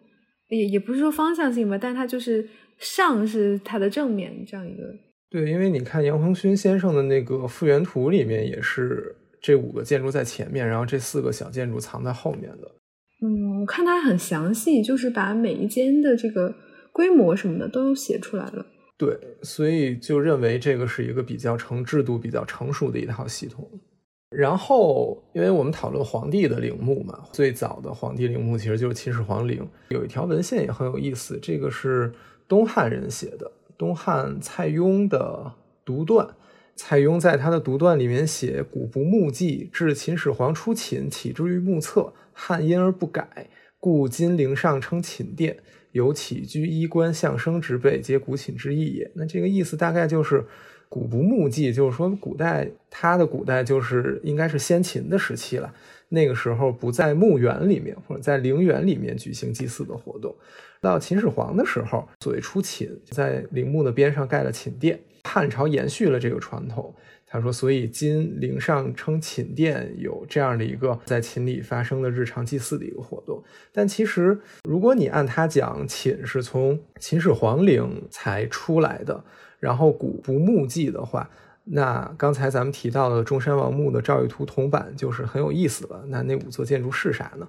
[0.51, 2.47] 也也不是说方向性吧，但它就是
[2.83, 4.83] 上是它的正面这样一个。
[5.31, 12.71] 对，因为你看杨恒勋先生的那个复原图里面，也是这五个建筑在前面，然后这四个小建筑藏在后面的。
[13.25, 16.55] 嗯，我看它很详细，就是把每一间的这个
[16.93, 18.67] 规模什么的都写出来了。
[18.99, 23.67] 对，所以就认为这个是一个比较成制度、比较成熟的一套系统。
[24.37, 29.67] 然后，因为我们讨论皇帝的陵墓嘛，最早的皇帝陵墓其实就是秦始皇陵。
[29.91, 32.13] 有一条文献也很有意思，这个是
[32.53, 35.55] 东汉人写的，东汉蔡邕的
[35.87, 36.29] 独断。
[36.77, 43.49] 蔡邕在他的独断里面写：“古不墓记，至秦始皇出秦，起之于目测，汉因而不改，
[43.81, 45.57] 故金陵上称秦殿。”
[45.93, 49.11] 有起居衣冠相生之辈，皆古寝之意也。
[49.15, 50.45] 那这个意思大概就是
[50.91, 55.73] “古不墓祭”，就是说古代它的古代就是应该是先秦的时期了。
[56.13, 60.35] 那个时候不在墓园里面或者在陵园里面举行祭祀的活动。
[60.81, 65.01] 到秦始皇的时候，所谓出寝，在陵墓的边上盖了寝殿。
[65.25, 66.95] 汉朝延续了这个传统。
[67.25, 73.43] 他说：“所以今陵上称寝殿，有这样的一个在寝里发生的日常祭祀的一个活动。
[73.73, 79.25] 但其实，如果你按他讲，寝是从秦始皇陵才出来的，
[79.59, 81.31] 然后古不墓祭的话，
[81.65, 86.05] 那刚才咱们提到的中山王墓的赵玉图铜板就是很有意思了。
[86.09, 87.49] 那那五座建筑是啥呢？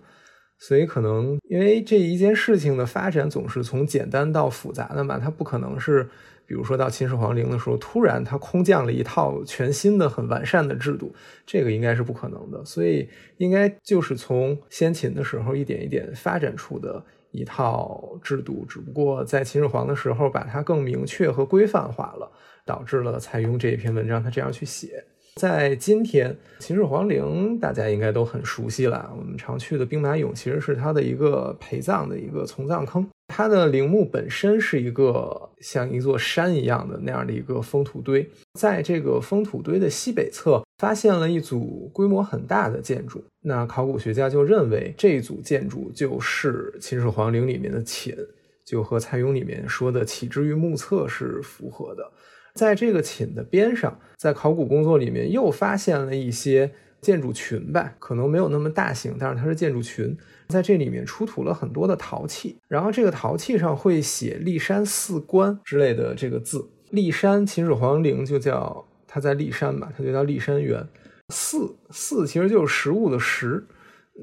[0.60, 6.10] 所以可能因为这一件事情的发展总是从简单到复杂的嘛，它不可能是。”
[6.45, 12.63] 比如说到秦始皇陵的时候，突然它空降了一套全新的、很完善的制度，这个应该是不可能的。
[12.65, 22.30] 所以应该就是从先秦的时候一点一点发展出的一套制度，只不过在秦始皇的时候把它更明确和规范化了，
[22.65, 25.04] 导致了蔡邕这一篇文章他这样去写。
[25.36, 29.12] 在今天，秦始皇陵大家应该都很熟悉了。
[29.17, 33.08] 我们常去的兵马俑其实是它的一个陪葬的一个从葬坑。
[33.30, 38.30] 它的陵墓本身是一个像一座山一样的那样的一个封土堆。
[38.60, 43.23] 在这个封土堆的西北侧，发现了一组规模很大的建筑。
[43.41, 48.15] 那考古学家就认为这组建筑就是秦始皇陵里面的寝，
[48.63, 52.12] 就和蔡邕里面说的“起之于目测”是符合的。
[52.53, 60.15] 在这个寝的边上，在考古工作里面又发现了一些建筑群吧，可能没有那么大型，但是它是建筑群。
[60.49, 66.69] 在这里面出土了很多的陶器，然后这个陶器上会写“骊山寺观”之类的这个字。
[66.91, 70.85] 骊山秦始皇陵就叫它在骊山嘛，它就叫骊山园。
[71.29, 73.65] 寺寺其实就是食物的食，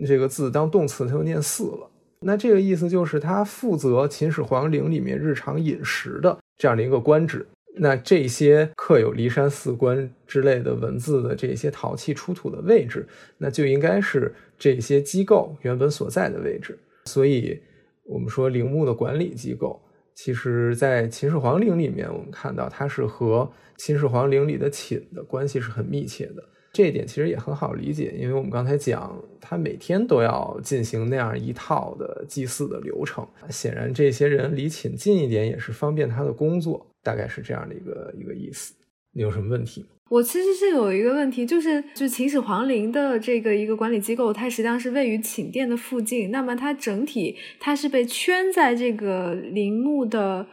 [0.06, 1.90] 这个字当动词它就念寺了。
[2.20, 7.44] 那这个意思就是他负责秦始皇陵里面日常饮食的这样的一个官职。
[7.76, 13.06] 那这些刻有“骊山四观”之类的文字的这些陶器出土的位置，
[13.38, 16.78] 那就应该是这些机构原本所在的位置。
[17.04, 17.60] 所以，
[18.04, 19.80] 我们说陵墓的管理机构，
[20.14, 26.44] 其实在秦始皇陵里面，我们看到它是和秦始皇陵里的寝的关系是很密切的。
[26.72, 36.86] 这一点其实也很好理解，因为我们刚才讲，他每天都要进行那样一套的祭祀的流程，显然这些人离寝近一点也是方便他的工作。
[37.02, 38.74] 大概是这样的一个一个意思，
[39.12, 39.88] 你有什么问题吗？
[40.10, 50.44] 我其实是有一个问题，就是就秦始皇陵的这个一个管理机构，它实际上是位于寝殿的附近，那么它整体它是被圈在这个陵墓的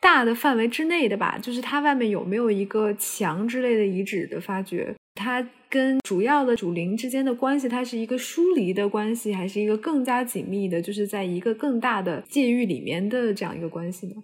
[0.00, 14.14] 大的范围之内的吧，就是它外面有没有一个墙之类的遗址的发掘，它跟主要的主陵之间的关系，它是一个疏离的关系，还是一个更加紧密的，就是在一个更大的界域里面的这样一个关系呢？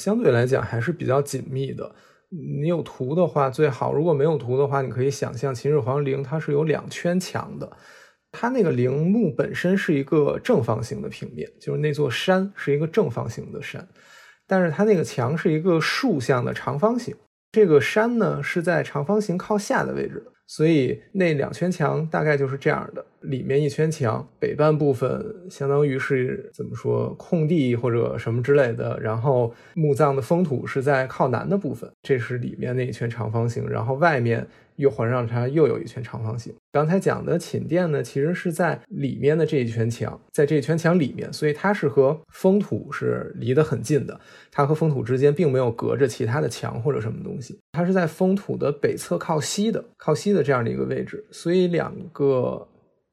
[0.00, 1.94] 相对来讲还是比较紧密的。
[2.30, 7.70] 你有图的话最好，如果没有图的话，你可以想象秦始皇陵它是有两圈墙的，
[8.32, 13.86] 它那个陵墓本身是一个正方形的平面，就是那座山是一个正方形的山。
[14.46, 17.14] 但是它那个墙是一个竖向的长方形，
[17.52, 34.46] 这个山呢是在长方形靠下的位置，所以那两圈墙大概就是这样的，里面一圈墙，北半部分相当于是怎么说空地或者什么之类的，然后墓葬的封土是在靠南的部分，这是里面那一圈长方形，然后外面。
[34.76, 36.54] 又环绕它，又有一圈长方形。
[36.72, 44.18] 刚才讲的寝殿呢，其实是在里面的这一圈墙，在这一圈墙里面，所以它是和封土是离得很近的。
[44.50, 51.22] 它和封土之间并没有隔着其他的墙或者什么东西，它是在封土的北侧靠西的，靠西的这样的一个位置。
[51.30, 52.66] 所以两个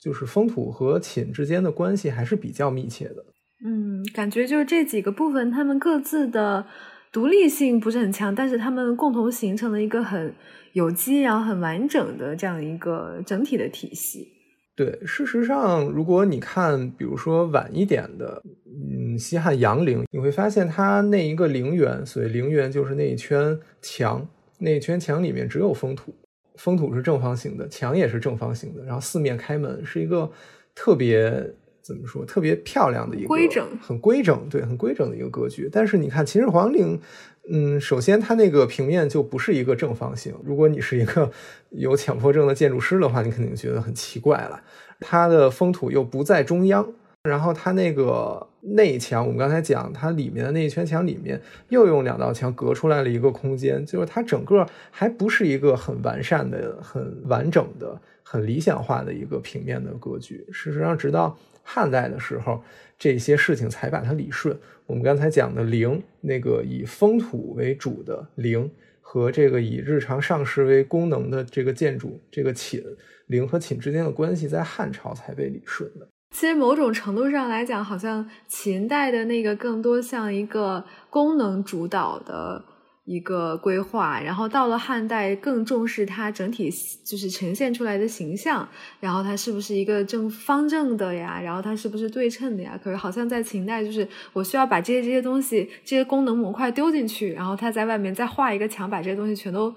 [0.08, 3.26] 就是封土和寝之间的关系还是比较密切的。
[3.66, 6.66] 嗯，感觉就是这几个部分，他们各自的
[7.12, 10.34] 独立性不是很强，但是他们共同形成了一个很。
[10.74, 14.28] 有机，然后很完整的这样一个整体的体系。
[14.76, 24.28] 对，事实上，如果你看，比如说晚一点的，嗯，西汉阳陵，你会发现它那一个陵园，所谓陵园就是那一圈墙，
[24.60, 26.14] 那一圈墙里面只有封土，
[26.58, 30.30] 封土是正方形的，墙也是正方形的，然后四面开门，是一个
[30.76, 35.70] 特别怎么说，特别漂亮的一个规整，很规整，对，很规整的一个格局。
[35.72, 37.00] 但是你看秦始皇陵。
[37.50, 40.36] 嗯，首先它那个平面就不是一个正方形。
[40.44, 41.32] 如果你是一个
[41.72, 44.62] 有强迫症的建筑师的话，你肯定觉得很奇怪了。
[45.00, 46.86] 它的封土又不在中央，
[47.24, 60.46] 然后它那个内墙，我们刚才讲，它里面的那一圈墙里面又用两道墙隔出来了一个空间，就是它整个还不是一个很完善的、很完整的、很理想化的一个平面的格局。
[60.52, 62.62] 事实上，直到汉代的时候，
[63.00, 64.58] 这些事情才把它理顺。
[64.86, 68.70] 我们刚才讲的陵，那个以封土为主的陵，
[69.02, 72.84] 和这个以日常上事为功能的这个建筑，这个寝
[73.28, 76.08] 陵和寝之间的关系，在汉朝才被理顺的。
[76.32, 82.64] 其实某种程度上来讲，好像秦代的那个更多像一个功能主导的。
[83.10, 86.70] 一个规划，然后到了汉代更重视它整体
[87.06, 88.68] 就是呈现出来的形象，
[89.00, 91.40] 然后它是不是一个正方正的呀？
[91.42, 92.78] 然后它是不是对称的呀？
[92.84, 99.74] 可是好像在秦代，就是我需要把这些这些东西、这些功能模块丢进去，然后它在外面再画一个墙，把这些东西全都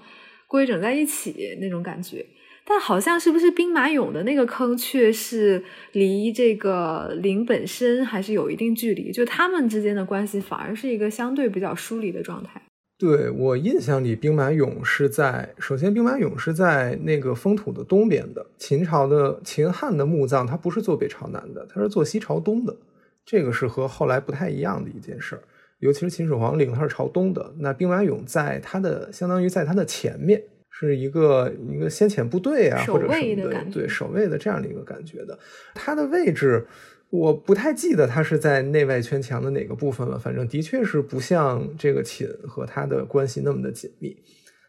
[0.48, 2.26] 规整在一起那种感觉。
[2.64, 12.62] 但好像是不是兵马俑的那个坑却是离这个陵本身还是有一定距离，就他们之间的关系反而是一个相对比较疏离的状态。
[12.98, 18.46] 对我印象里，兵马俑是在首先，兵马俑是在那个封土的东边的。
[18.58, 22.76] 秦朝的秦汉的墓葬，它不是坐北朝南的，它是坐西朝东的。
[23.24, 25.42] 这个是和后来不太一样的一件事儿。
[25.78, 27.54] 尤其是秦始皇陵，它是朝东的。
[27.58, 35.38] 那兵马俑在它的相当于在它的前面，是一个一个先遣部队啊，或者什么的，对守卫的这样的一个感觉的。
[35.74, 36.66] 它的位置。
[37.12, 44.16] 我不太记得它是在内外圈墙的哪个部分了，反正的确是不像这个寝和它的关系那么的紧密。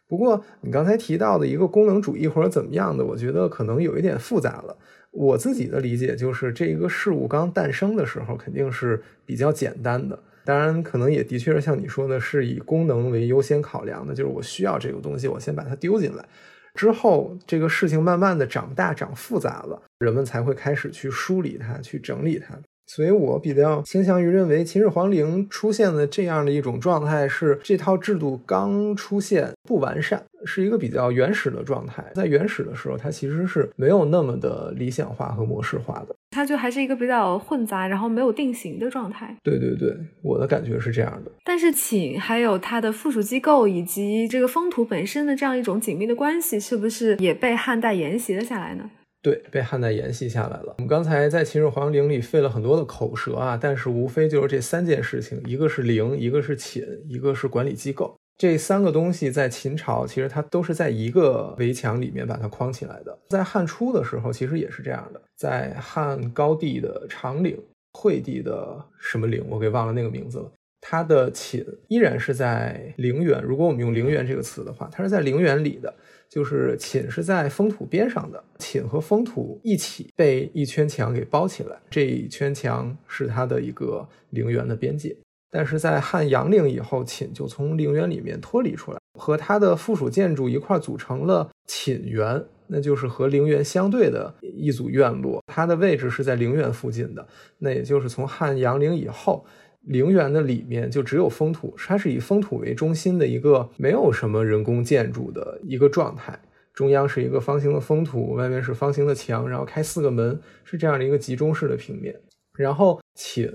[0.08, 4.76] 不过你刚才提到的一个功能主义或者怎么样的，我觉得可能有一点复杂了。
[5.12, 16.26] 我自己的理解就是，这一个事物刚诞生的时候肯定是比较简单的，当然可能也的确是像你说的，是以功能为优先考量的，就是我需要这个东西，我先把它丢进来。
[16.74, 22.58] 之后，这个事情慢慢的长大、长复杂了，人们才会开始去梳理它、去整理它。
[22.94, 32.04] 所以我比较倾向于认为，秦始皇陵出现的这样的一种状态，是这套制度刚出现不完善，是一个比较原始的状态。
[32.14, 39.34] 在原始的时候，它其实是没有那么的理想化和模式化的，它就还是一个比较混杂，然后没有定型的状态。
[39.42, 41.32] 对对对，我的感觉是这样的。
[41.46, 48.92] 但是寝还有它的附属机构以及这个封土本身的这样一种紧密的关系，是不是也被汉代沿袭了下来呢？
[49.22, 50.76] 对，被汉代沿袭下来了。
[50.78, 58.16] 我们刚才在秦始皇陵里费了很多的口舌啊，但是无非就是这三件事情：一个是陵，一个是寝，一个是管理机构。
[58.38, 63.16] 这三个东西在秦朝其实它都是在一个围墙里面把它框起来的。
[63.30, 65.22] 在汉初的时候，其实也是这样的。
[65.38, 67.56] 在汉高帝的长陵，
[67.94, 70.52] 惠帝的什么陵，我给忘了那个名字了。
[70.82, 73.40] 它的寝依然是在陵园。
[73.44, 75.94] 如果我们用陵园这个词的话，它是在陵园里的。
[76.32, 85.14] 就是寝是在封土边上的，寝和封土一起被一圈墙给包起来，这一圈墙是它的一个陵园的边界。
[85.52, 95.44] 但是在汉阳陵以后，寝就从陵园里面脱离出来，和它的附属建筑一块组成了寝园，那就是和陵园相对的一组院落。
[95.48, 97.28] 它的位置是在陵园附近的，
[97.58, 99.46] 那也就是从汉阳陵以后，
[99.82, 106.40] 陵园的里面就只有封土，它是以封土为中心的一个没有什么人工建筑的一个状态。
[106.74, 112.16] 中央是一个方形的封土，外面是方形的墙，然后开四个门，是这样的一个集中式的平面。
[112.58, 113.50] 然后寝。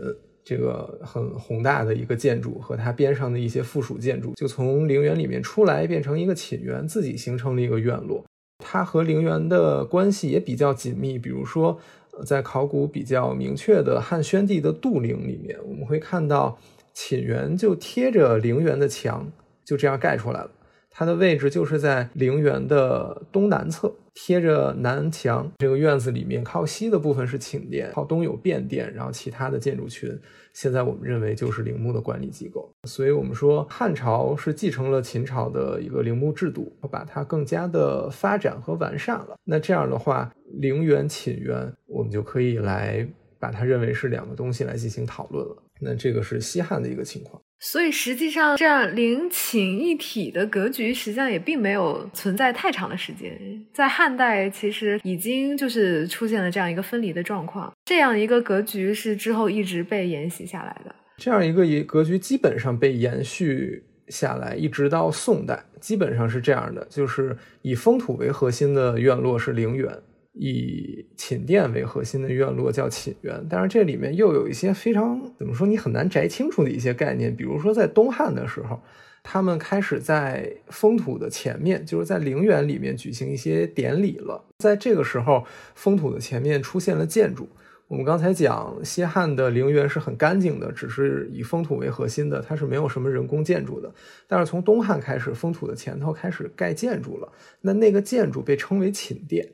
[0.49, 8.25] 这个很宏大的一个建筑和它边上的一些附属建筑，就从陵园里面出来，变成一个寝园，自己形成了一个院落。
[8.65, 11.19] 它和陵园的关系也比较紧密。
[11.19, 11.77] 比如说，
[12.25, 16.57] 在考古比较明确的汉宣帝的杜陵里面，我们会看到
[16.95, 19.27] 寝园就贴着陵园的墙，
[19.65, 20.51] 就这样盖出来了。
[20.91, 25.49] 它的位置就是在陵园的东南侧，贴着南墙。
[25.59, 30.19] 这个院子里面靠西的部分是寝殿，靠东有便殿，然后其他的建筑群，
[30.55, 32.69] 现在我们认为就是陵墓的管理机构。
[32.89, 39.37] 所以，我们说汉朝是继承了秦朝的一个陵墓制度，把它更加的发展和完善了。
[39.45, 43.07] 那这样的话，陵园、寝园，我们就可以来
[43.39, 45.63] 把它认为是两个东西来进行讨论了。
[45.79, 47.41] 那这个是西汉的一个情况。
[47.69, 53.37] 所以实际上，这样陵寝一体的格局，实际上也并没有存在太长的时间。
[53.73, 57.73] 在汉代，其实已经就是出现了这样一个分离的状况。
[57.85, 60.95] 这样一个格局是之后一直被沿袭下来的。
[61.17, 69.93] 这样一个一格局基本上被延续下来，一直到宋代，基本上是这样的，就是以封土为核心的院落是陵园。
[70.39, 78.79] 以寝殿为核心的院落叫寝园，但是这里面又有一些非常怎么说你很难摘清楚的一些概念，比如说在东汉的时候，
[79.23, 84.45] 他们开始在封土的前面，就是在陵园里面举行一些典礼了。
[84.59, 87.49] 在这个时候，封土的前面出现了建筑。
[87.89, 93.91] 我们刚才讲西汉的陵园是很干净的，只是以封土为核心的，它是没有什么人工建筑的。
[94.27, 99.49] 但是从东汉开始，封土的前头开始盖建筑了，那那个建筑被称为寝殿。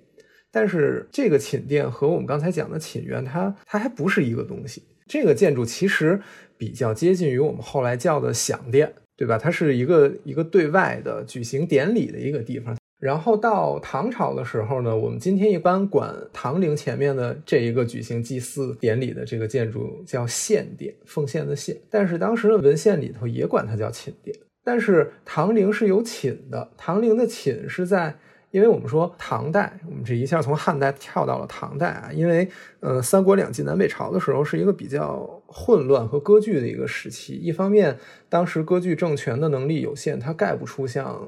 [0.52, 4.82] 但是这个寝殿和我们刚才讲的寝园，它它还不是一个东西。
[5.06, 6.20] 这个建筑其实
[6.58, 9.38] 比较接近于我们后来叫的享殿，对吧？
[9.38, 12.76] 它是一个一个对外的举行典礼的一个地方。
[13.00, 21.76] 然后到唐朝的时候呢，我们今天一般管唐陵前面的这一个举行祭祀典礼的这个建筑叫献殿，奉献的献。
[21.90, 24.36] 但是当时的文献里头也管它叫寝殿。
[24.62, 28.14] 但是唐陵是有寝的，唐陵的寝是在。
[28.52, 32.10] 因为我们说唐代，我们这一下从汉代跳到了唐代啊。
[32.12, 32.46] 因为，
[32.80, 37.34] 呃，三国两晋南北朝的时候是一个比较混乱和割据的一个时期。
[37.34, 37.98] 一方面，
[38.28, 41.26] 当时割据政权的能力有限，它盖不出像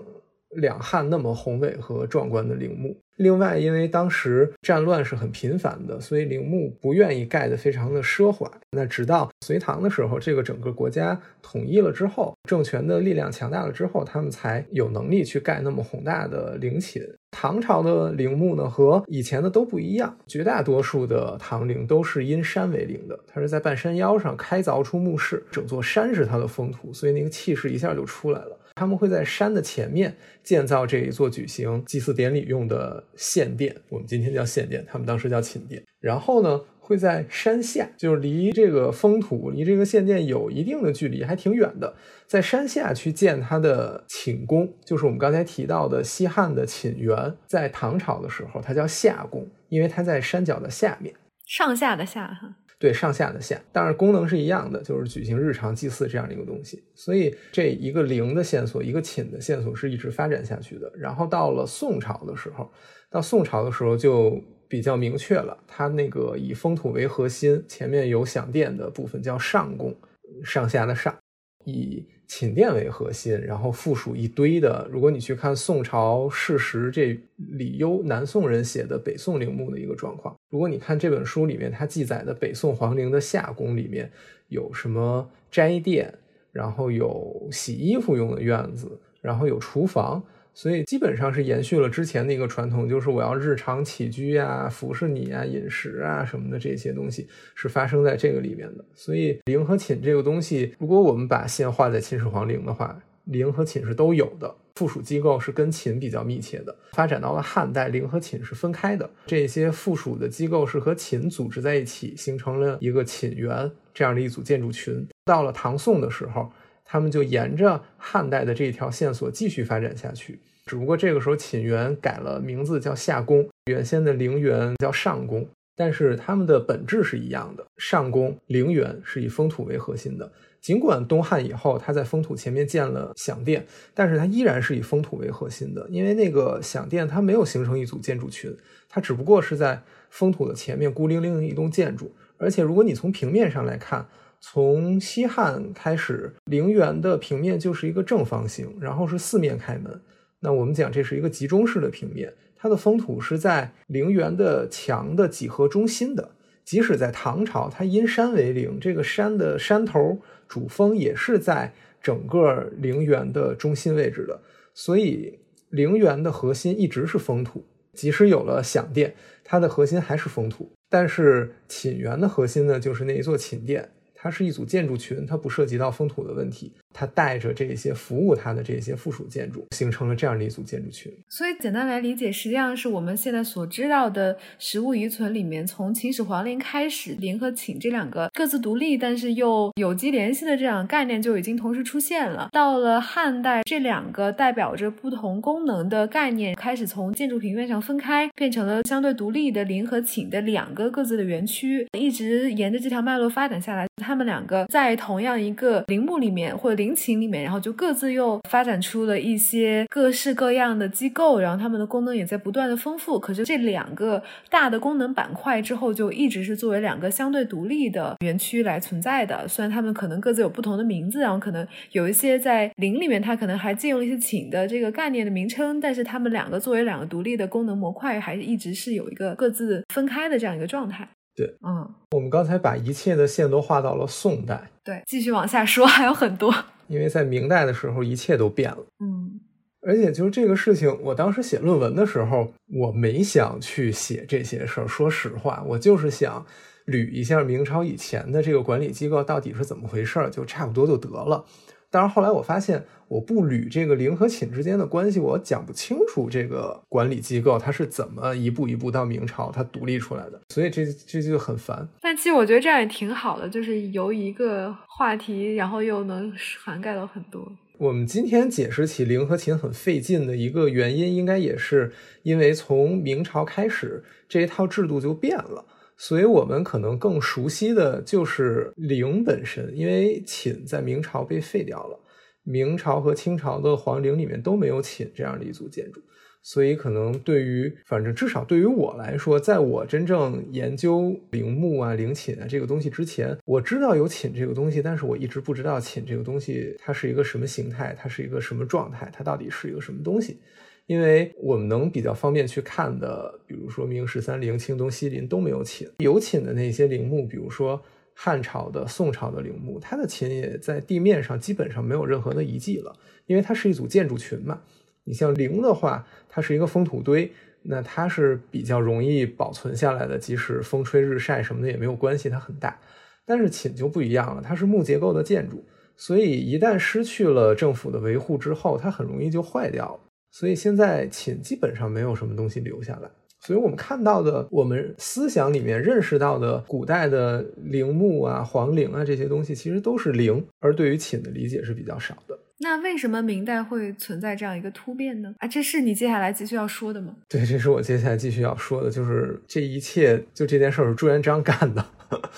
[0.50, 2.94] 两汉那么宏伟和壮观的陵墓。
[3.16, 8.50] 另外，因为当时战乱是很频繁的，所以陵墓不愿意盖得非常的奢华。
[8.72, 17.02] 那直到隋唐的时候，这个整个国家统一了之后，政权的力量强大了之后，他们才有能力去盖那么宏大的陵寝。
[17.30, 28.58] 唐朝的陵墓呢，和以前的都不一样，绝大多数的唐陵都是因山为陵的，它是在半山腰上开凿出墓室，整座山是它的封土，所以那个气势一下就出来了。
[28.76, 35.82] 他们会在山的前面建造这一座举行祭祀典礼用的献殿，我们今天叫献殿，他们当时叫寝殿。
[36.00, 41.94] 然后呢，会在山下，就是离这个封土、离这个献殿有一定的距离，还挺远的，
[42.26, 47.32] 在山下去建他的寝宫，就是我们刚才提到的西汉的寝园。
[47.46, 51.14] 在唐朝的时候，它叫夏宫，因为它在山脚的下面，
[51.46, 52.56] 上下的下哈。
[52.84, 56.84] 对上下的下，但是功能是一样的，就是举行日常祭祀这样的一个东西。
[56.94, 60.92] 所以这一个陵的线索，一个寝的线索是一直发展下去的。
[60.94, 62.70] 然后到了宋朝的时候，
[63.08, 69.96] 到宋朝的时候就比较明确了，它那个以封土为核心，前面有享殿的部分叫上宫，
[70.44, 71.16] 上下的上，
[71.64, 72.04] 以。
[72.36, 74.88] 寝殿为核心，然后附属一堆的。
[74.90, 80.34] 如果你去看宋朝事实，这李攸南宋人写的北宋陵墓的一个状况。
[80.50, 84.10] 如果你看这本书里面，它记载的北宋皇陵的下宫里面
[84.48, 86.12] 有什么斋殿，
[86.50, 90.20] 然后有洗衣服用的院子，然后有厨房。
[90.54, 97.26] 所以基本上是延续了之前的一个传统，就是我要日常起居啊、服侍你啊、饮食啊什么的这些东西
[97.56, 98.84] 是发生在这个里面的。
[98.94, 106.74] 所以陵和寝这个东西，如果我们把线画在秦始皇陵的话，陵和寝是都有的，附属机构是跟寝比较密切的。
[106.92, 115.04] 发展到了汉代，陵和寝是分开的，这些附属的机构是和寝组织在一起，形成了一个寝园这样的一组建筑群。
[115.24, 116.48] 到了唐宋的时候。
[116.84, 125.48] 他们就沿着汉代的这条线索继续发展下去，只不过这个时候寝园改了名字叫夏宫，原先的陵园叫上宫。
[125.76, 127.64] 但是它们的本质是一样的。
[127.78, 130.30] 上宫陵园是以封土为核心的，
[130.60, 138.56] 尽管东汉以后它在封土前面建了享殿，但是它依然是以封土为核心的，因为那个享殿它没有形成一组建筑群，
[138.88, 142.14] 它只不过是在封土的前面孤零零的一栋建筑。
[142.38, 144.06] 而且如果你从平面上来看，
[144.46, 149.98] 从西汉开始，陵园的平面就是一个正方形，然后是四面开门。
[150.40, 156.32] 那我们讲这是一个集中式的平面，它的封土是在陵园的墙的几何中心的。
[156.62, 161.72] 即使在唐朝，它因山为陵，这个山的山头主峰也是在
[162.02, 164.38] 整个陵园的中心位置的。
[164.74, 165.38] 所以
[165.70, 167.64] 陵园的核心一直是封土，
[167.94, 170.70] 即使有了享殿，它的核心还是封土。
[170.90, 173.88] 但是寝园的核心呢，就是那一座寝殿。
[174.24, 181.12] 它是一组建筑群，它不涉及到封土的问题，它带着这些服务它的这些附属建筑，形成了这样的一组建筑群。
[181.28, 192.48] 所以简单来理解，实际上是我们现在所知道的实物遗存里面，从秦始皇陵开始，陵和寝这两个各自独立但是又有机联系的这样概念就已经同时出现了。
[192.52, 203.86] 到了汉代，这两个代表着不同功能的概念开始从建筑平面上分开，变成了相对独立的陵和寝的两个各自的园区，一直沿着这条脉络发展下来。
[203.96, 213.18] 他们两个在同样一个陵墓里面或者陵寝里面，然后就各自又发展出了一些各式各样的机构，然后他们的功能也在不断的丰富。
[213.18, 219.48] 可是这两个大的功能板块之后，就一直是作为两个相对独立的园区来存在的。
[219.48, 231.08] 虽然他们可能各自有不同的名字，然后可能有一些在陵里面，它可能还借用了一些寝的这个概念的名称，但是他们两个作为两个独立的功能模块，还是一直是有一个各自分开的这样一个状态。
[231.36, 236.54] 对，嗯，我们刚才把一切的线都画到了宋代，对，继续往下说，还有很多，
[236.88, 239.40] 因为在明代的时候，一切都变了，嗯，
[239.80, 246.44] 而且就是这个事情，我当时写论文的时候，我没想去写这些事儿，说实话，我就是想
[246.86, 251.44] 捋一下明朝以前的这个管理机构到底是怎么回事儿，就差不多就得了。
[251.90, 252.84] 但是后来我发现，
[253.14, 261.88] 我不捋这个陵和寝之间的关系，我讲不清楚这个管理机构它是怎么一步一步到明朝它独立出来的，所以这这就很烦。
[262.00, 266.32] 但其实我觉得这样也挺好的，就是由一个话题，然后又能
[266.64, 267.46] 涵盖到很多。
[267.78, 271.92] 我们今天解释起陵和寝很费劲的一个原因，应该也是
[272.24, 275.64] 因为从明朝开始这一套制度就变了。
[275.96, 281.96] 所以我们可能更熟悉的就是陵本身，因为寝在明朝被废掉了，
[282.44, 286.00] 明朝和清朝的皇陵里面都没有寝这样的一组建筑，
[286.42, 300.38] 所以可能对于反正至少对于我来说，在我真正研究陵墓啊、陵寝啊这个东西之前，我知道有寝这个东西，但是我一直不知道寝这个东西它是一个什么形态，它是一个什么状态，它到底是一个什么东西。
[300.86, 307.80] 因为我们能比较方便去看的，比如说明十三陵、清东西陵都没有寝，有寝的那些陵墓，比如说
[308.14, 312.96] 汉朝的、宋朝的陵墓，它的寝也在地面上基本上没有任何的遗迹了，
[313.26, 314.60] 因为它是一组建筑群嘛。
[315.04, 317.30] 你像陵的话，它是一个封土堆，
[317.62, 322.78] 那它是比较容易保存下来的，即使风吹日晒什么的也没有关系，它很大。
[323.26, 325.64] 但是寝就不一样了，它是木结构的建筑，
[325.96, 330.00] 所以一旦失去了政府的维护之后，它很容易就坏掉了。
[330.30, 333.10] 所以现在寝基本上没有什么东西留下来，
[333.44, 342.38] 所以我们看到的，我们思想里面认识到的古代的陵墓啊、皇陵啊这些东西，其实都是陵，而对于寝的理解是比较少的。
[342.60, 345.34] 那为什么明代会存在这样一个突变呢？
[345.40, 347.14] 啊，这是你接下来继续要说的吗？
[347.28, 351.84] 对，这是我接下来继续要说的，就是这一切就这件事儿是朱元璋干的。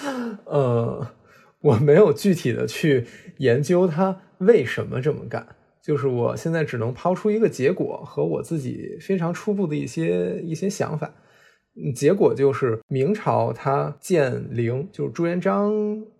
[0.47, 1.07] 呃，
[1.61, 3.07] 我没有具体的去
[3.39, 5.47] 研究他为什么这么干。
[5.87, 11.15] 就是我现在只能抛出一个结果和我自己非常初步的一些一些想法。
[11.95, 15.73] 结果就是明朝他建陵，就是朱元璋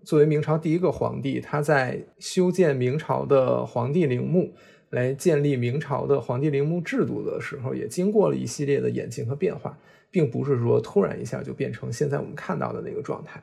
[0.05, 4.53] 作为明朝第一个皇帝，他在修建明朝的皇帝陵墓，
[4.91, 9.77] 来建立明朝的皇帝陵墓制度的时候，也经过了一系列的演进和变化，
[10.13, 13.43] 并不是说突然一下就变成现在我们看到的那个状态。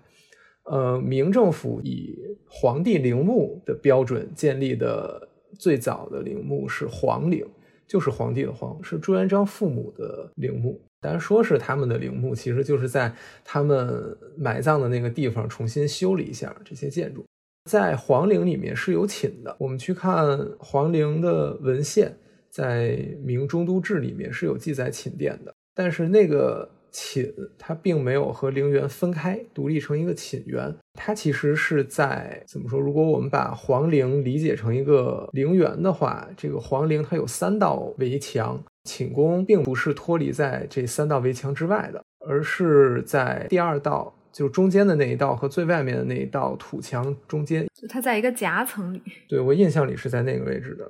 [0.71, 2.15] 呃，明政府以
[2.47, 5.27] 皇帝陵墓的标准建立的。
[5.57, 7.45] 最早的陵墓是皇陵，
[7.87, 10.79] 就是皇帝的皇，是朱元璋父母的陵墓。
[10.99, 17.25] 但说是他们的陵墓，其实就是在他们埋葬的那个地方重新修了一下这些建筑。
[17.69, 22.15] 在皇陵里面是有寝的，我们去看皇陵的文献，
[22.49, 22.91] 在
[23.23, 26.69] 《明中都志》里面是有记载寝殿的，但是那个。
[26.93, 30.73] 寝它并没有和陵园分开，独立成一个寝园。
[30.93, 32.79] 它其实是在怎么说？
[32.79, 42.01] 如果我们把皇陵理解成一个陵园的话，这个皇陵它有三道围墙，寝宫并不是脱离在这三道围墙之外的。
[42.25, 47.65] 而是在第二道，就是中间的那一道和最外面的那一道土墙中间。
[47.89, 49.01] 它在一个夹层里。
[49.27, 50.89] 对我印象里是在那个位置的。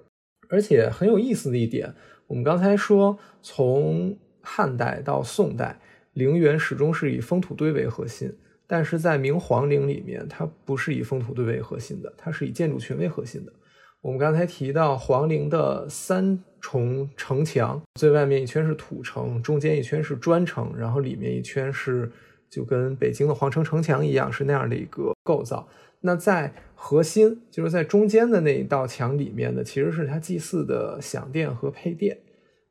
[0.49, 1.91] 而且很有意思的一点，
[2.27, 5.79] 我们刚才说，从汉代到宋代，
[6.14, 8.34] 陵园始终是以封土堆为核心。
[8.66, 13.51] 但是在明皇陵里面，它不是以封土堆为核心的，它是以建筑群为核心的。
[14.01, 22.11] 我们刚才提到皇陵的三重城墙，最外面一圈是土城，中间一圈是砖城，然后里面一圈是
[22.49, 25.68] 就跟北京的皇城城墙一样，是那样的一个构造。
[26.01, 32.18] 那在核心，就是在中间的那一道墙里面的，其实是它祭祀的享殿和配殿，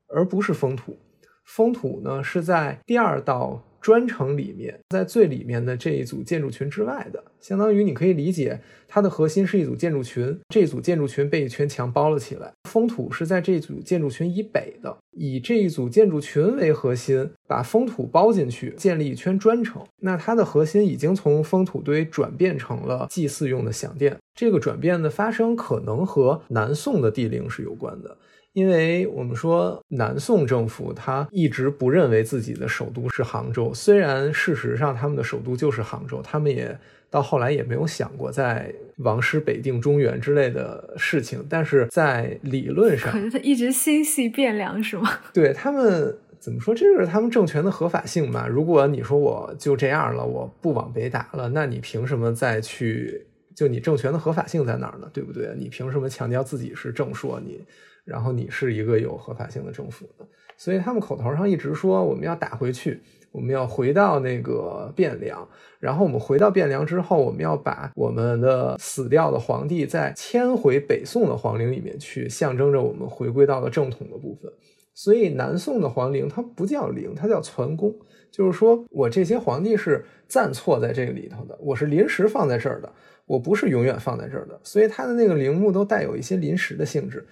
[0.09, 0.97] 而不是封土。
[1.45, 3.63] 封土呢是在第二道。
[3.83, 12.53] 砖城里面，在最里面的这一组建筑群之外的，相当于你可以理解，它的核心是一组建筑群，这组建筑群被一圈墙包了起来。
[12.71, 19.83] 封土是在这组建筑群以北的，以这一组建筑群为核心，把封土包进去，建立一圈砖城。
[19.99, 24.17] 那它的核心已经从封土堆转变成了祭祀用的享殿。
[24.33, 28.17] 这个转变的发生，可能和南宋的帝陵是有关的。
[28.53, 36.79] 因为我们说南宋政府他一直不认为自己的首都是杭州，虽然事实上他们的首都就是杭州，他们也
[37.11, 45.11] 到后来也没有想过在王师北定中原之类的事情，但是在理论上，可是他一直心系汴梁是吗？
[45.33, 48.47] 对他们怎么说，这就是他们政权的合法性嘛？
[48.47, 53.27] 如果你说我就这样了，我不往北打了，那你凭什么再去？
[53.55, 55.09] 就你政权的合法性在哪儿呢？
[55.13, 55.55] 对不对？
[55.59, 57.63] 你凭什么强调自己是正朔你？
[58.05, 60.27] 然后你是一个有合法性的政府的，
[60.57, 63.01] 所以他们口头上一直说我们要打回去，
[63.31, 65.49] 我们要回到那个汴梁。
[65.79, 74.53] 然后我们回到汴梁之后，我们要把我们的死掉的皇帝再迁回北宋的皇陵里面去，象征着我们回归到了正统的部分。
[74.95, 77.95] 所以南宋的皇陵它不叫陵，它叫存宫，
[78.31, 82.93] 就是说我这些皇帝是暂错在这个里头的，我是临时放在这儿的，
[83.27, 84.61] 我不是永远放在这儿的。
[84.63, 87.25] 所以它的那个陵墓都带有一些临时的性质。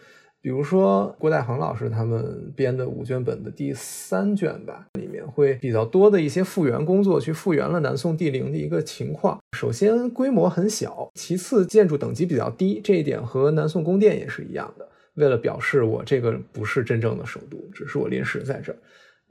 [0.43, 9.38] 比如说郭代恒老师他们编的五卷本的第三卷吧，里面会比较多的一些复原工作，去复原了南宋帝陵的一个情况。
[9.53, 14.88] 首先规模很小，其次建筑等级比较低，这一点和南宋宫殿也是一样的。
[15.14, 18.78] 为了表示我这个不是真正的首都，只是我临时在这儿。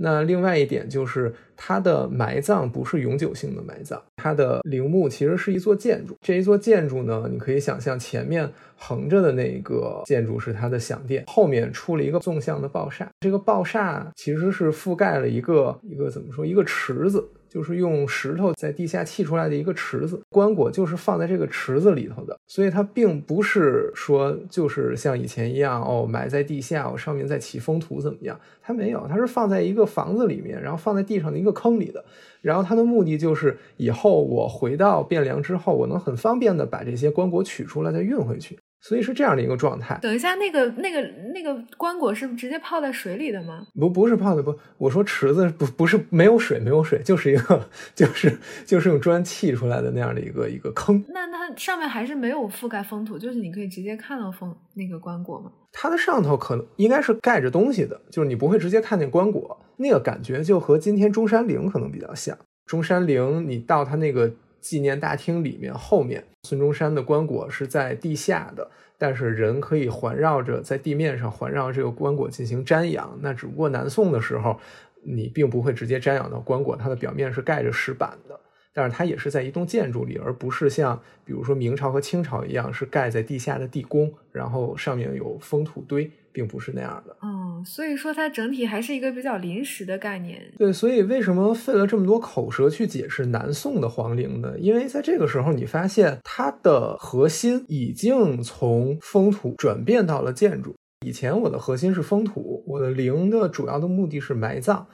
[0.02, 6.18] 那另外一点就是，它的埋葬不是永久性的埋葬，它的陵墓其实是一座建筑。
[6.22, 17.28] 这一座建筑呢，你可以想象，前面横着的那一个建筑是它的享殿，后面出了一个纵向的抱厦，这个抱厦其实是覆盖了一个一个怎么说，一个池子。
[17.50, 28.39] 就是用石头在地下砌出来的一个池子，棺椁就是放在这个池子里头的，所以它并不是说就是像以前一样哦，埋在地下，我上面再起封土怎么样？
[28.62, 32.06] 它没有，它是放在一个房子里面，然后放在地上的一个坑里的，
[32.41, 38.58] 然后它的目的就是以后我回到汴梁之后，我能很方便的把这些棺椁取出来再运回去。
[38.82, 40.00] 所以是这样的一个状态。
[40.02, 41.02] 等一下，那个、那个、
[41.34, 43.68] 那个棺椁是直接泡在水里的吗？
[43.76, 51.04] 不，不是泡的，不，我说池子不不是没有水，没有水，就是一个就是就是用砖砌出来的那样的一个一个坑。
[51.10, 55.52] 那它上面还是没有覆盖封土，就是你可以直接看到封那个棺椁吗？
[55.72, 62.38] 它的上头可能应该是盖着东西的，就是你不会直接看见棺椁，那个感觉就和今天中山陵可能比较像。
[62.66, 64.32] 中山陵，你到它那个。
[64.62, 73.18] 纪念大厅里面，后面孙中山的棺椁是在地下的，但是人可以环绕着在地面上环绕这个棺椁进行瞻仰。
[73.22, 74.60] 那只不过南宋的时候，
[75.03, 78.39] 你并不会直接瞻仰到棺椁，它的表面是盖着石板的，
[78.74, 86.11] 但是它也是在一栋建筑里，而不是像比如说明朝和清朝一样是盖在地下的地宫，然后上面有封土堆。
[86.32, 90.39] 并不是那样的，嗯，所以说它整体还是一个比较临时的概念。
[90.59, 94.53] 对，所以为什么费了这么多口舌去解释南宋的皇陵呢？
[94.59, 100.76] 因为在这个时候，你发现它的核心已经从封土转变到了建筑。
[101.05, 104.88] 以前我的核心是封土，我的陵的主要的目的是埋葬，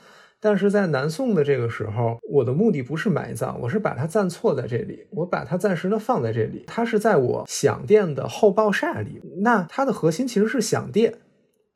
[0.46, 9.20] 但是在南宋的这个时候，我的目的不是埋葬，我是把它暂错在这里，我把它暂时的放在这里，它是在我享殿的后抱厦里。
[9.38, 11.16] 那它的核心其实是享殿。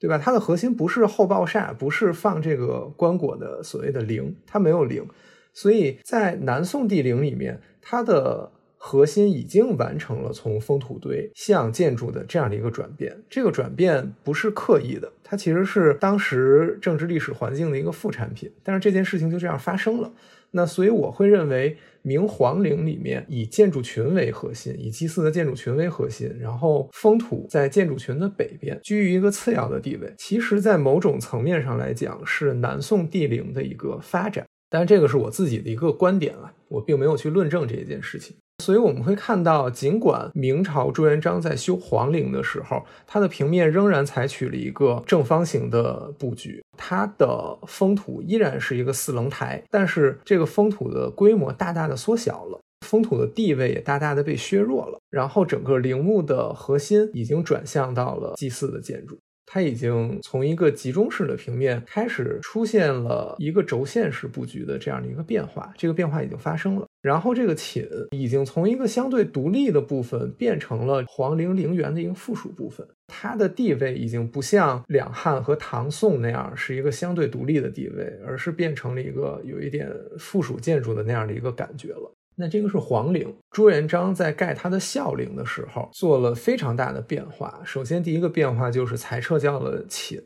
[0.01, 0.17] 对吧？
[0.17, 5.05] 它的核心不是后抱厦，不是放这个棺椁的所谓的灵，它没有灵，
[5.53, 8.49] 所以在南宋帝陵里面，它的
[8.81, 13.15] 核心已经完成了从封土堆向建筑的这样的一个转变。
[13.29, 18.49] 这个转变不是刻意的，它其实是当时政治历史环境的一个副产品。
[18.63, 20.11] 但是这件事情就这样发生了。
[20.51, 30.11] 那所以我会认为，明皇陵里面以建筑群为核心，以祭祀的建筑群为核心，然后封土在建筑群的北边，居于一个次要的地位。
[30.17, 34.43] 其实，在某种层面上来讲，是南宋帝陵的一个发展。
[34.71, 38.35] 但这个是我自己的一个观点啊，我并没有去论证这一件事情。
[38.59, 59.17] 所以我们会看到，尽管明朝朱元璋在修皇陵的时候，它的平面仍然采取了一个正方形的布局，它的封土依然是一个四棱台，但是这个封土的规模大大的缩小了，封土的地位也大大的被削弱了，然后整个陵墓的核心已经转向到了祭祀的建筑。
[59.51, 66.85] 它已经从一个集中式的平面开始出现了一个轴线式布局的这样的一个变化，这个变化已经发生了。
[67.01, 79.89] 然后这个寝已经从一个相对独立的部分变成了皇陵陵园的一个附属部分，它的地位已经不像两汉和唐宋那样是一个相对独立的地位，而是变成了一个有一点
[80.19, 82.13] 附属建筑的那样的一个感觉了。
[82.41, 87.59] 那这个是皇陵，朱元璋在盖他的孝陵的时候做了非常大的变化。
[87.65, 90.17] 首先，第一个变化就是裁撤掉了寝。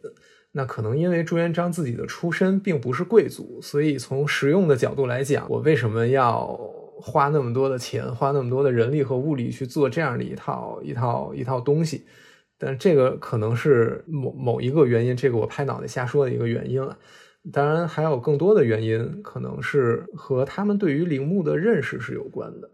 [0.51, 6.45] 那可能因为朱元璋自己的出身并不是贵族，所以从实用的角度来讲，我为什么要
[7.01, 12.05] 花那么多的钱，花那么多的人力和物力去做这样的一套一套一套东西？
[12.59, 16.95] 但这个可能是某某一个原因，这个我拍脑袋瞎说的一个原因了。
[17.51, 22.69] 当然，还有更多的原因，可能是和他们对于陵墓的认识是有关的。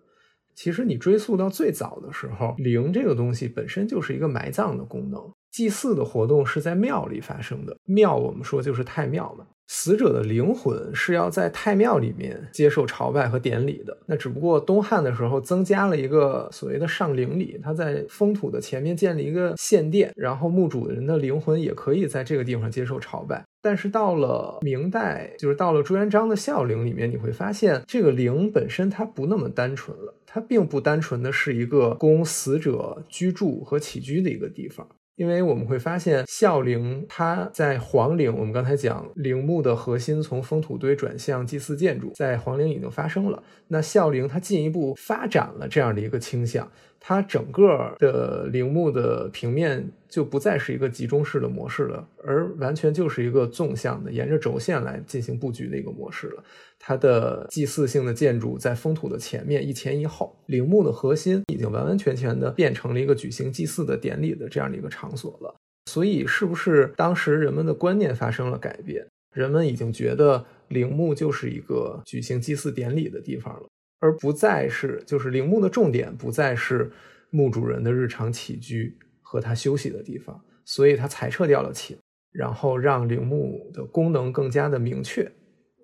[0.53, 7.75] 其实，你追溯到最早的时候，陵这个东西本身就是一个埋葬的功能，祭祀的活动是在庙里发生的。
[7.85, 9.45] 庙，我们说就是太庙嘛。
[9.71, 13.95] 死者的灵魂是要在太庙里面接受朝拜和典礼的。
[14.07, 23.45] 那只不过东汉的时候增加了一个所谓的上陵礼，他在封土的前面建立一个献殿，然后墓主人的灵魂也可以在这个地方接受朝拜。
[23.61, 34.87] 但是到了明代，就是到了朱元璋的孝陵里面，你会发现这个陵本身它不那么单纯了，它并不单纯的是一个供死者居住和起居的一个地方。
[35.15, 43.43] 因为我们会发现，孝陵它在皇陵，我们刚才讲陵墓的核心从封土堆转向祭祀建筑，在皇陵已经发生了。
[43.67, 46.71] 那孝陵它进一步发展了这样的一个倾向。
[46.99, 56.43] 它整个的陵墓的平面就不再是一个集中式的模式了，而完全就是一个纵向的，沿着轴线来进行布局的一个模式了。
[56.77, 65.55] 它的祭祀性的建筑在封土的前面一前一后，陵墓的核心已经完完全全的变成了一个举行祭祀的典礼的这样的一个场所了。
[65.89, 69.05] 所以，是不是当时人们的观念发生了改变？
[69.33, 73.67] 人们已经觉得陵墓就是一个举行祭祀典礼的地方了。
[73.99, 76.91] 而不再是，就是陵墓的重点不再是
[77.29, 81.97] 墓主人的日常起居和他休息的地方，所以他裁撤掉了寝，
[82.31, 85.29] 然后让陵墓的功能更加的明确，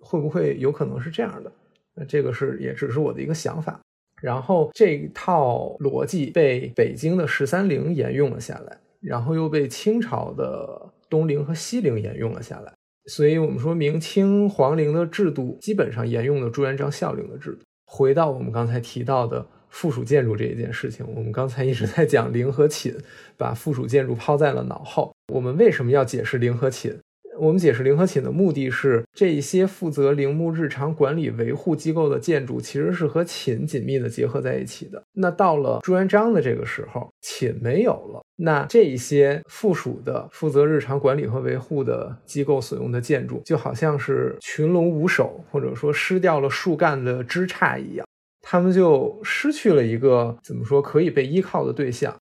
[0.01, 1.51] 会不会有可能是这样的？
[1.93, 3.80] 那这个是也只是我的一个想法。
[4.22, 12.74] 然后这套逻辑被北京的十三陵沿用了下来，然后又被清朝的东陵和西陵沿用了下来，
[13.07, 17.59] 所以我们说明清皇陵的制度基本上沿用了朱元璋孝陵的制度。
[17.96, 22.93] 回到我们刚才提到的附属建筑这一件事情，我们刚才一直在讲陵和寝，
[23.38, 25.16] 把附属建筑抛在了脑后。
[25.32, 27.00] 我们为什么要解释陵和寝？
[27.38, 35.02] 我们解释陵和寝的目的是，这些负责陵墓日常管理维护机构的建筑，其实是和寝紧密的结合在一起的。
[35.14, 48.08] 那到了朱元璋的这个时候，寝没有了，那这一些附属的负责日常管理和维护的机构所用的建筑，就好像是群龙无首，或者说失掉了树干的枝杈一样，
[48.42, 52.16] 他们就失去了一个怎么说可以被依靠的对象。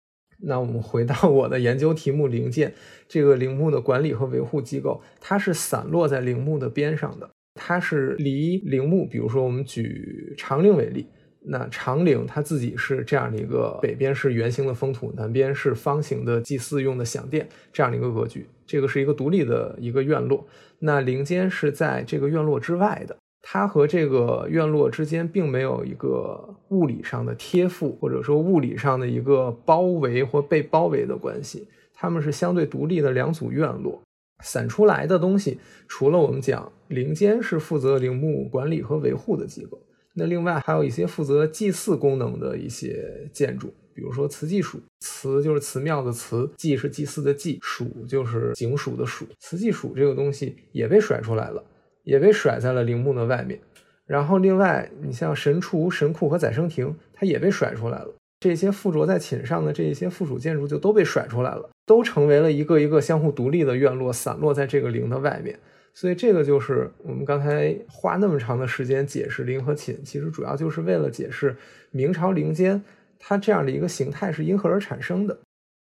[0.46, 2.72] 那我们回到我的研究题目，陵建
[3.08, 11.06] 这个陵墓的管理和维护机构，它是散落在陵墓的边上的，它是离陵墓，比如说我们举长陵为例，
[11.40, 20.46] 那长陵它自己是这样的一个，北边是圆形的封土，南边是方形的祭祀用的享殿这样的一个格局，这个是一个独立的一个院落，
[20.78, 23.16] 那陵间是在这个院落之外的。
[23.46, 31.68] 它和这个院落之间并没有一个物理上的贴附，或者说物理上的一个包围或被包围的关系。
[31.92, 34.02] 它们是相对独立的两组院落，
[34.42, 39.78] 散出来的东西，除了我们讲陵间是负责陵墓管理和维护的机构，
[40.14, 49.26] 那另外还有一些负责祭祀功能的一些建筑，比如说祠祭署，祠就是祠庙的祠，祭是祭祀的祭，署就是警署的署。
[49.38, 51.62] 祠祭署这个东西也被甩出来了。
[52.04, 53.58] 也被甩在了陵墓的外面，
[54.06, 58.14] 然后另外，你像神厨、神库和宰生亭，它也被甩出来了。
[58.40, 65.58] 这些附着在寝上的这一些附属建筑就都被甩出来了，都成为了一个一个相互独立的院落，散落在这个陵的外面。
[65.94, 71.56] 所以，这个就是我们刚才花那么长的时间解释陵和寝，其实主要就是为了解释
[71.90, 72.82] 明朝陵间
[73.18, 75.38] 它这样的一个形态是因何而产生的。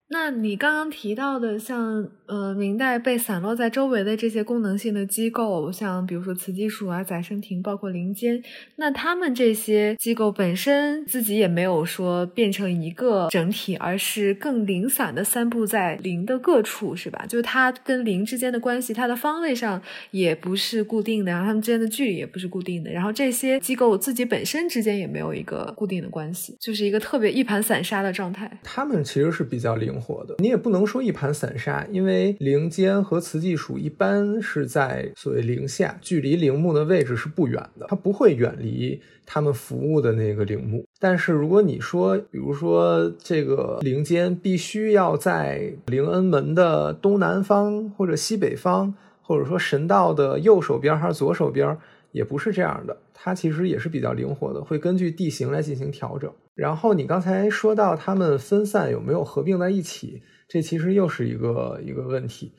[0.09, 8.41] 那你刚刚提到的，像呃明代被散落在周围的这些功能性的机构，像比如说慈济署啊、载生亭，包括林间，
[8.77, 17.27] 那他们这些机构本身自己也没有说变成一个整体，而是更零散的散布在林的各处，是吧？
[17.29, 19.83] 就是它跟林之间的关系，它的方位上
[20.13, 28.61] 也不是固定的，然后它们之间的距离也不是固定的，然后这些机构自己本身之间也没有一个固定的关系，就是一个特别一盘散沙的状态。
[28.63, 29.96] 他们其实是比较灵。
[30.01, 40.85] 活的，你也不能说一盘散沙，因为陵间和祠祭署一般是在所谓陵下，距离陵墓的位置是不远的，它不会远离他们服务的那个陵墓。
[40.99, 51.77] 但是如果你说，比如说这个陵间必须要在灵恩门的东南方或者西北方，或者说神道的右手边还是左手边，
[52.17, 56.33] 也不是这样的，它其实也是比较灵活的，会根据地形来进行调整。
[56.55, 62.53] 然后你刚才说到他们分散有没有合并在一起，这其实又是一个一个问题。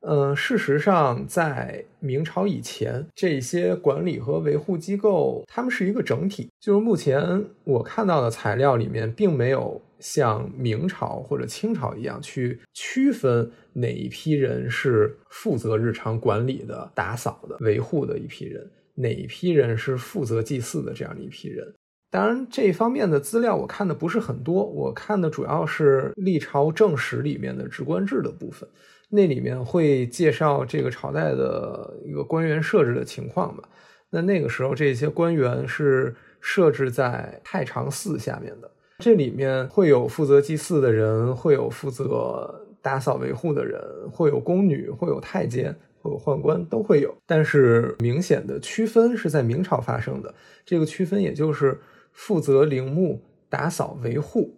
[0.00, 6.50] 嗯，事实上，在明朝以前，这些管理和维护机构，他们是一个整体。
[6.60, 21.72] 就是目前我看到的材料里面，并没有像明朝或者清朝一样去区分哪一批人是负责日常管理的、打扫的、维护的一批人，哪一批人是负责祭祀的这样的一批人。
[22.10, 28.66] 当然，这方面的资料我看的不是很多，我看的主要是历朝正史里面的职官制的部分，
[29.10, 33.62] 那里面会介绍这个朝代的一个官员设置的情况吧。
[34.10, 38.70] 那那个时候，这些官员是设置在太常寺下面的，
[39.00, 43.78] 这里面会有负责祭祀的人，会有负责打扫维护的人，
[44.10, 45.76] 会有宫女，会有太监，
[46.08, 47.14] 会有宦官，都会有。
[47.26, 50.34] 但是明显的区分是在明朝发生的，
[50.64, 51.78] 这个区分也就是。
[52.10, 54.52] 负责陵墓打扫维护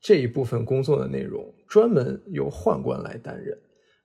[0.00, 3.56] 这一部分工作的内容，专门由宦官来担任；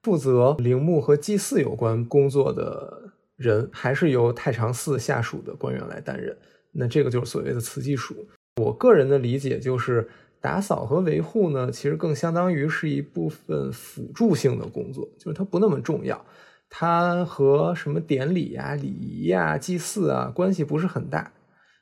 [0.04, 6.36] 负责陵墓和祭祀有关工作的人，还是由太常寺下属的官员来担任。
[6.70, 8.14] 那这个就是所谓的祠祭署。
[8.62, 10.08] 我个人的理解就是，
[10.40, 16.24] 打扫和维护呢，其实更相当于是一部分辅助性的工作，就是它不那么重要，
[16.74, 21.30] 它和什么典礼呀、礼仪呀、祭祀啊关系不是很大。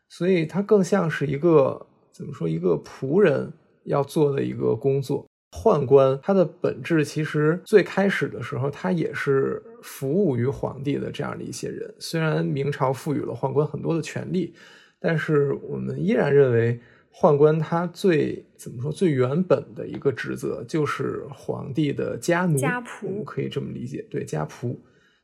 [0.09, 2.49] 所以它更像是一个怎么说？
[2.49, 3.53] 一个仆人
[3.84, 5.24] 要做的一个工作。
[5.53, 11.93] 宦官他的本质其实最开始的时候，他也是服务于皇帝的这样的一些人。
[12.01, 14.55] 虽然明朝赋予了宦官很多的权利，
[15.01, 16.80] 但是我们依然认为
[17.13, 18.91] 宦官他最怎么说？
[18.91, 24.07] 最原本的一个职责就是皇帝的家奴、家仆，可以这么理解。
[24.11, 24.77] 对，家仆。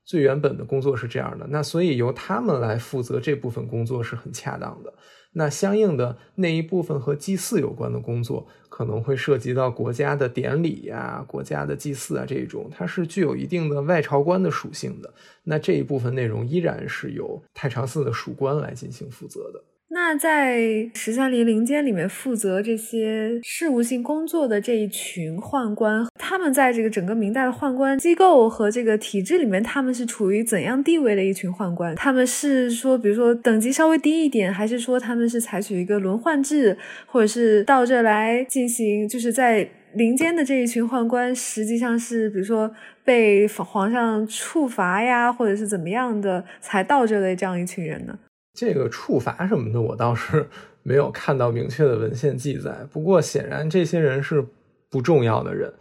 [0.04, 4.92] 最原本的工作是这样的，那所以由他们来负责这部分工作是很恰当的。
[5.32, 15.12] 那相应的那一部分和祭祀有关的工作，可能会涉及到国家的典礼呀、国家的祭祀啊这种，它是具有一定的外朝官的属性的。
[15.42, 19.62] 那这一部分内容依然是由太常寺的属官来进行负责的。
[19.88, 31.94] 那在十三陵陵间里面负责这些事务性工作的这一群宦官，他们在这个整个明代的宦官机构和这个体制里面，他们是处于怎样地位的一群宦官？
[31.94, 36.76] 他们是说，比如说等级稍微低一点，还是说他们是采取一个轮换制，
[37.06, 39.08] 或者是到这来进行？
[39.08, 42.70] 就是在陵间的这一群宦官，实际上是比如说
[43.04, 48.18] 被皇上处罚呀，或者是怎么样的，才到这的这样一群人呢？
[48.56, 50.46] 这个处罚什么的，我倒是
[50.82, 52.74] 没有看到明确的文献记载。
[52.90, 54.42] 不过，显然这些人是
[54.88, 55.72] 不重要的人。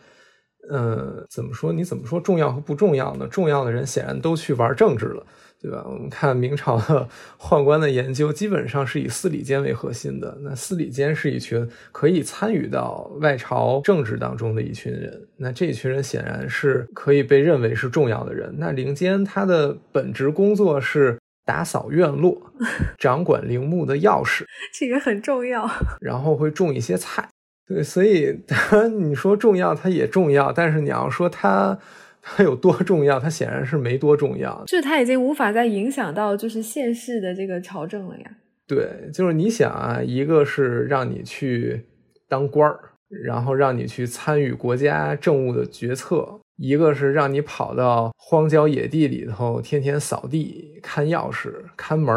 [0.70, 1.72] 嗯，怎么说？
[1.72, 3.28] 你怎么说重要和不重要呢？
[3.28, 5.24] 重要的人显然都去玩政治了，
[5.62, 5.86] 对吧？
[5.88, 7.08] 我们看明朝的
[7.40, 10.36] 宦官的研究，基本上是以司礼监为核心的。
[10.42, 15.28] 那司礼监是一群可以参与到外朝政治当中的一群人。
[15.38, 18.52] 那这群人显然是可以被认为是重要的人。
[18.58, 21.16] 那陵监他的本职工作是。
[21.46, 22.42] 打扫院落，
[22.98, 24.44] 掌管陵墓的钥匙，
[24.74, 25.70] 这个很重要。
[26.02, 27.30] 然后会种一些菜，
[27.68, 30.52] 对，所以 它你说重要，它也重要。
[30.52, 31.78] 但是你要说它
[32.22, 34.64] 它有多重要，它显然是没多重要。
[34.66, 38.32] 就是它已经无法再影响到就是现世的这个朝政了呀。
[38.68, 41.86] 对，就是你想啊，一个是让你去
[42.28, 42.80] 当官儿，
[43.24, 46.40] 然后让你去参与国家政务的决策。
[46.58, 52.16] 一个是让你跑到荒郊野地里头，天天扫地、看钥匙、看门，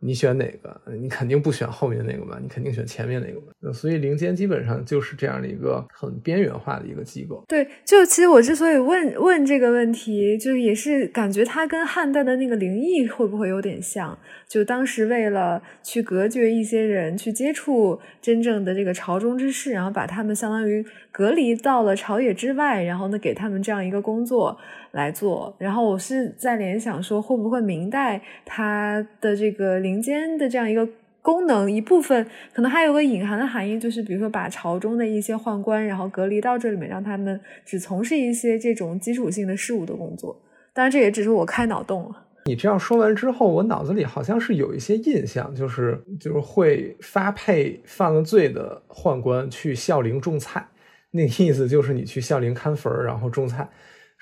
[0.00, 0.80] 你选哪个？
[0.98, 2.38] 你肯定不选后面那个吧？
[2.42, 3.72] 你肯定选前面那个吧？
[3.72, 7.44] 所以灵间基本上就是这样的一个很边缘化的一个机构。
[7.48, 14.18] 对，就其实我之所以问问这个问题，就是也是感觉它跟汉代的那个灵异会不会有点像？
[14.48, 24.58] 就当时为了去隔绝一些人去接触真正的这个朝中之事，然后把他们相当于隔离到了朝野之外，然后呢给他们这样一个工作。
[24.92, 30.84] 来做，然后我是在联想说，会不会明代它的这个灵间的这样一个
[31.22, 40.36] 功能一部分，可能还有个隐含的含义，就是比如说把朝中的一些宦官，然后隔离到这里面，让他们只从事一些这种基础性的事务的工作。
[40.72, 42.26] 当然，这也只是我开脑洞了。
[42.46, 50.66] 你这样说完之后，我脑子里好像是有一些印象，就是就是会发配犯了罪的宦官去孝陵种菜，
[51.12, 53.68] 那意思就是你去孝陵看坟儿，然后种菜。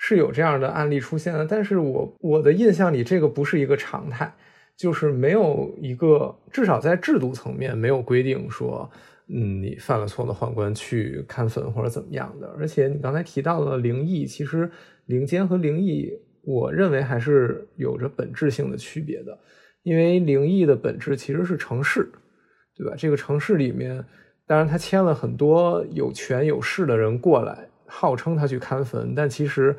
[0.01, 4.33] 是有这样的案例出现的，但是我我的印象里，这个不是一个常态，
[4.77, 8.89] 就是没有一个至少在制度层面没有规定说，
[9.27, 12.47] 嗯，你犯了错的宦官去看坟或者怎么样的。
[12.57, 14.71] 而且你刚才提到了灵异，其实
[15.07, 16.09] 灵监和灵异，
[16.43, 19.37] 我认为还是有着本质性的区别的，
[19.83, 22.09] 因为灵异的本质其实是城市，
[22.73, 22.95] 对吧？
[22.97, 24.01] 这个城市里面，
[24.49, 27.69] 当然他签了很多有权有势的人过来。
[27.85, 29.75] 号称他去看坟，但其实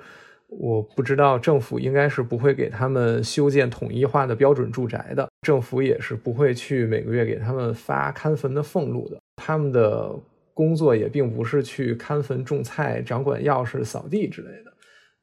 [0.48, 9.16] 我不知道政府应该是不会给他们修建统一化的标准住宅的，政府也是不会去每个月给他们发看坟的俸禄的。
[9.36, 10.12] 他们的
[10.52, 14.72] 工作也并不是去看坟、种菜、掌管钥匙、扫地之类的。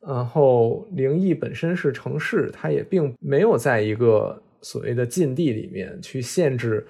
[0.08, 6.88] 然后灵异本身是城市，它也并没有在一个所谓的禁地里面去限制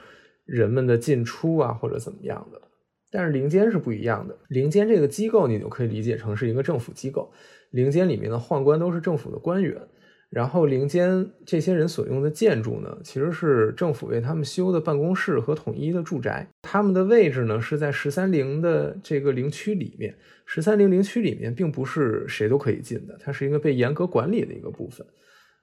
[0.48, 2.60] 人们的进出啊，或者怎么样的。
[3.12, 7.32] 但是灵间是不一样的，灵间这个机构你就可以理解成是一个政府机构，
[7.72, 9.82] 灵间里面的宦官都是政府的官员，
[10.30, 20.14] 然后灵间这些人所用的建筑呢，其实是政府为他们修的办公室和统一的住宅，他们的位置呢是在十三陵的这个陵区里面，
[20.46, 25.08] 十三陵陵区里面并不是谁都可以进的，它是一个被严格管理的一个部分。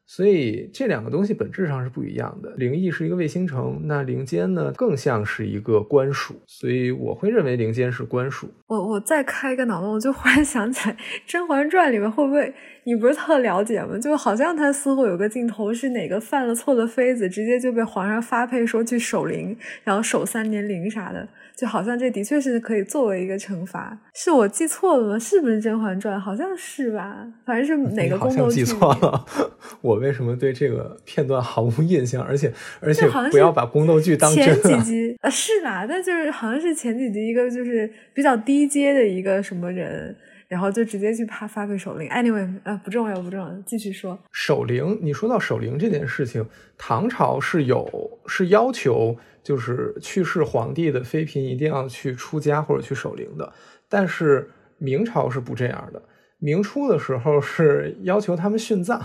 [0.07, 2.53] 所以这两个东西本质上是不一样的。
[2.57, 8.49] 灵异是一个卫星城，那灵间呢更像是一个官署，所以我会认为灵间是官署。
[8.67, 10.95] 我我再开一个脑洞，我就忽然想起来，
[11.27, 12.53] 《甄嬛传》里面会不会
[12.85, 13.99] 你不是特了解吗？
[13.99, 21.29] 就好像他似乎有个镜头是哪个犯了错的妃子，直接就被皇上发配说去守灵，然后守三年灵啥的。
[21.57, 25.19] 就好像这的确是可以作为一个惩罚，是我记错了吗？
[25.19, 26.17] 是不是《甄嬛传》？
[26.21, 28.65] 好像是吧，反正是哪个宫斗剧。
[28.65, 29.25] 记错了，
[29.81, 32.21] 我为什么对这个片段毫无印象？
[32.23, 32.53] 而且
[32.83, 34.45] 而且不要把宫斗剧当真。
[34.45, 40.17] 前几集呃是吧，但就是好像是前几集一个就是比较低阶的一个什么人，
[40.49, 42.09] 然后就直接去发发配守灵。
[42.09, 44.19] Anyway，呃不重要不重要，继续说。
[44.33, 46.45] 守灵，你说到守灵这件事情，
[46.77, 49.17] 唐朝是有是要求。
[49.45, 53.53] 就是去世皇帝的妃嫔一定要去出家或者去守灵的，
[53.89, 56.03] 但是明朝是不这样的。
[56.39, 59.01] 明初的时候是要求他们殉葬，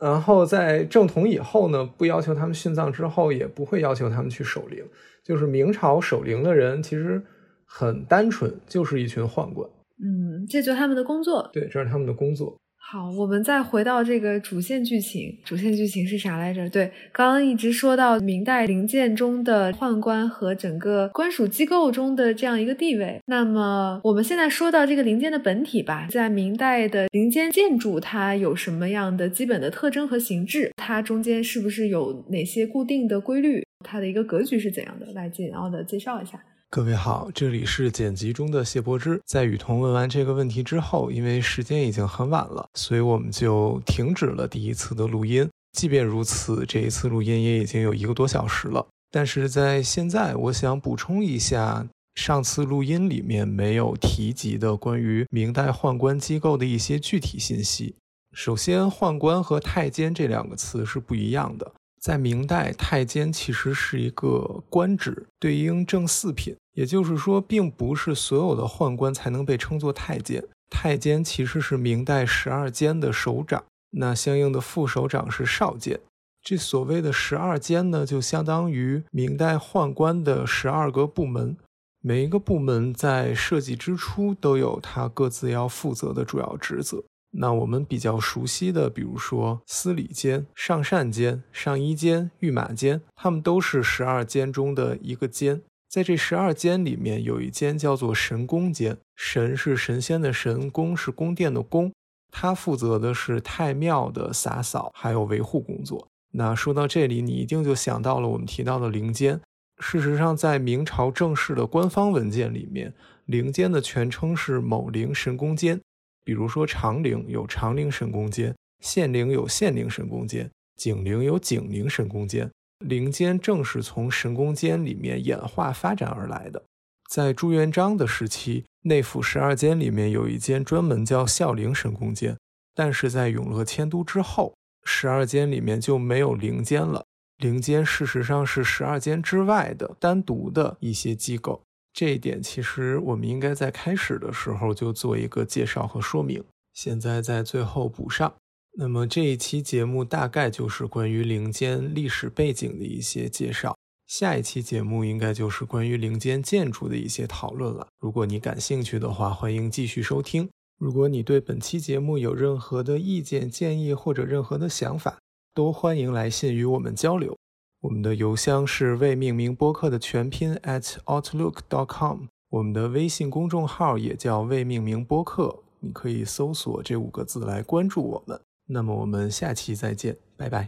[0.00, 4.84] 然后在正统以后呢，不要求他们殉葬之后，也不会要求他们去守灵。
[5.22, 7.22] 就是明朝守灵的人其实
[7.66, 9.68] 很单纯，就是一群宦官。
[10.00, 11.50] 嗯，这就是他们的工作。
[11.52, 12.56] 对，这是他们的工作。
[12.90, 15.36] 好，我们再回到这个主线剧情。
[15.44, 16.66] 主线剧情是啥来着？
[16.70, 23.20] 对，刚刚一直说到明代陵建中的宦官和整个官署机构中的这样一个地位。
[23.26, 30.72] 那么我们现在说到这个陵监的本体吧，在明代的陵监建筑，它有什么样的基本的特征和形制？
[30.74, 33.62] 它中间是不是有哪些固定的规律？
[33.84, 35.12] 它的一个格局是怎样的？
[35.12, 36.42] 来简要的介绍一下。
[36.70, 39.18] 各位好，这里是剪辑中的谢柏之。
[39.24, 45.48] 在雨桐问完这个问题之后，因为时间已经很晚了，所以我们就停止了第一次的录音。
[45.72, 48.86] 即便如此，这一次录音也已经有一个多小时了。
[49.10, 57.94] 但是在现在，我想补充一下上次录音里面没有提及的关于明代宦官机构的一些具体信息。
[58.34, 61.72] 首先，宦官和太监这两个词是不一样的。
[62.00, 70.44] 在明代，太监其实是一个官职，对应正四品，也就是说，并不是所有的宦官才能被称作太监。
[70.70, 75.98] 太监其实是明代十二监的首长，那相应的副首长是少监。
[76.42, 81.56] 这所谓的十二监呢，就相当于明代宦官的十二个部门，
[82.00, 87.02] 每一个部门在设计之初都有他各自要负责的主要职责。
[87.30, 95.62] 那我们比较熟悉的，比如说司礼监、上膳监、上衣监、御马监，他们都是十二监中的一个监。
[95.88, 101.92] 在这十二监里面，有一间叫做神宫监，神是神仙的神，宫是宫殿的宫，
[102.30, 106.08] 他负责的是太庙的洒扫还有维护工作。
[106.32, 109.40] 那说到这里，你一定就想到了我们提到的灵监。
[109.78, 112.92] 事实上，在明朝正式的官方文件里面，
[113.26, 115.80] 灵监的全称是某灵神宫监。
[116.28, 118.54] 比如说长陵有长陵神功监，
[118.84, 122.50] 县陵有县陵神功监，景陵有景陵神功监。
[122.84, 126.62] 陵监正是从神功监里面演化发展而来的。
[127.10, 132.36] 在朱元璋的时期，内府十二监里面有一间专门叫孝陵神功监，
[132.74, 134.54] 但是在永乐迁都之后，
[134.84, 137.06] 十二监里面就没有陵监了。
[137.38, 141.62] 陵监事实上是十二监之外的单独的一些机构，
[141.98, 148.32] 这一点其实我们应该在开始的时候就做一个介绍和说明，现在在最后补上。
[148.76, 153.76] 那么这一期节目大概就是关于陵监历史背景的一些介绍。
[154.06, 157.88] 下一期节目应该就是关于陵间建筑的一些讨论了。
[157.98, 160.48] 如果你感兴趣的话，欢迎继续收听。
[160.78, 165.18] 如果你对本期节目有任何的意见建议或者任何的想法，
[165.52, 167.36] 都欢迎来信与我们交流。
[167.80, 178.40] 我们的邮箱是未命名播客的全拼 at outlook dot com 我们的微信公众号也叫未命名播客，你可以搜索这五个字来关注我们。
[178.66, 180.66] 那么我们下期再见，拜拜。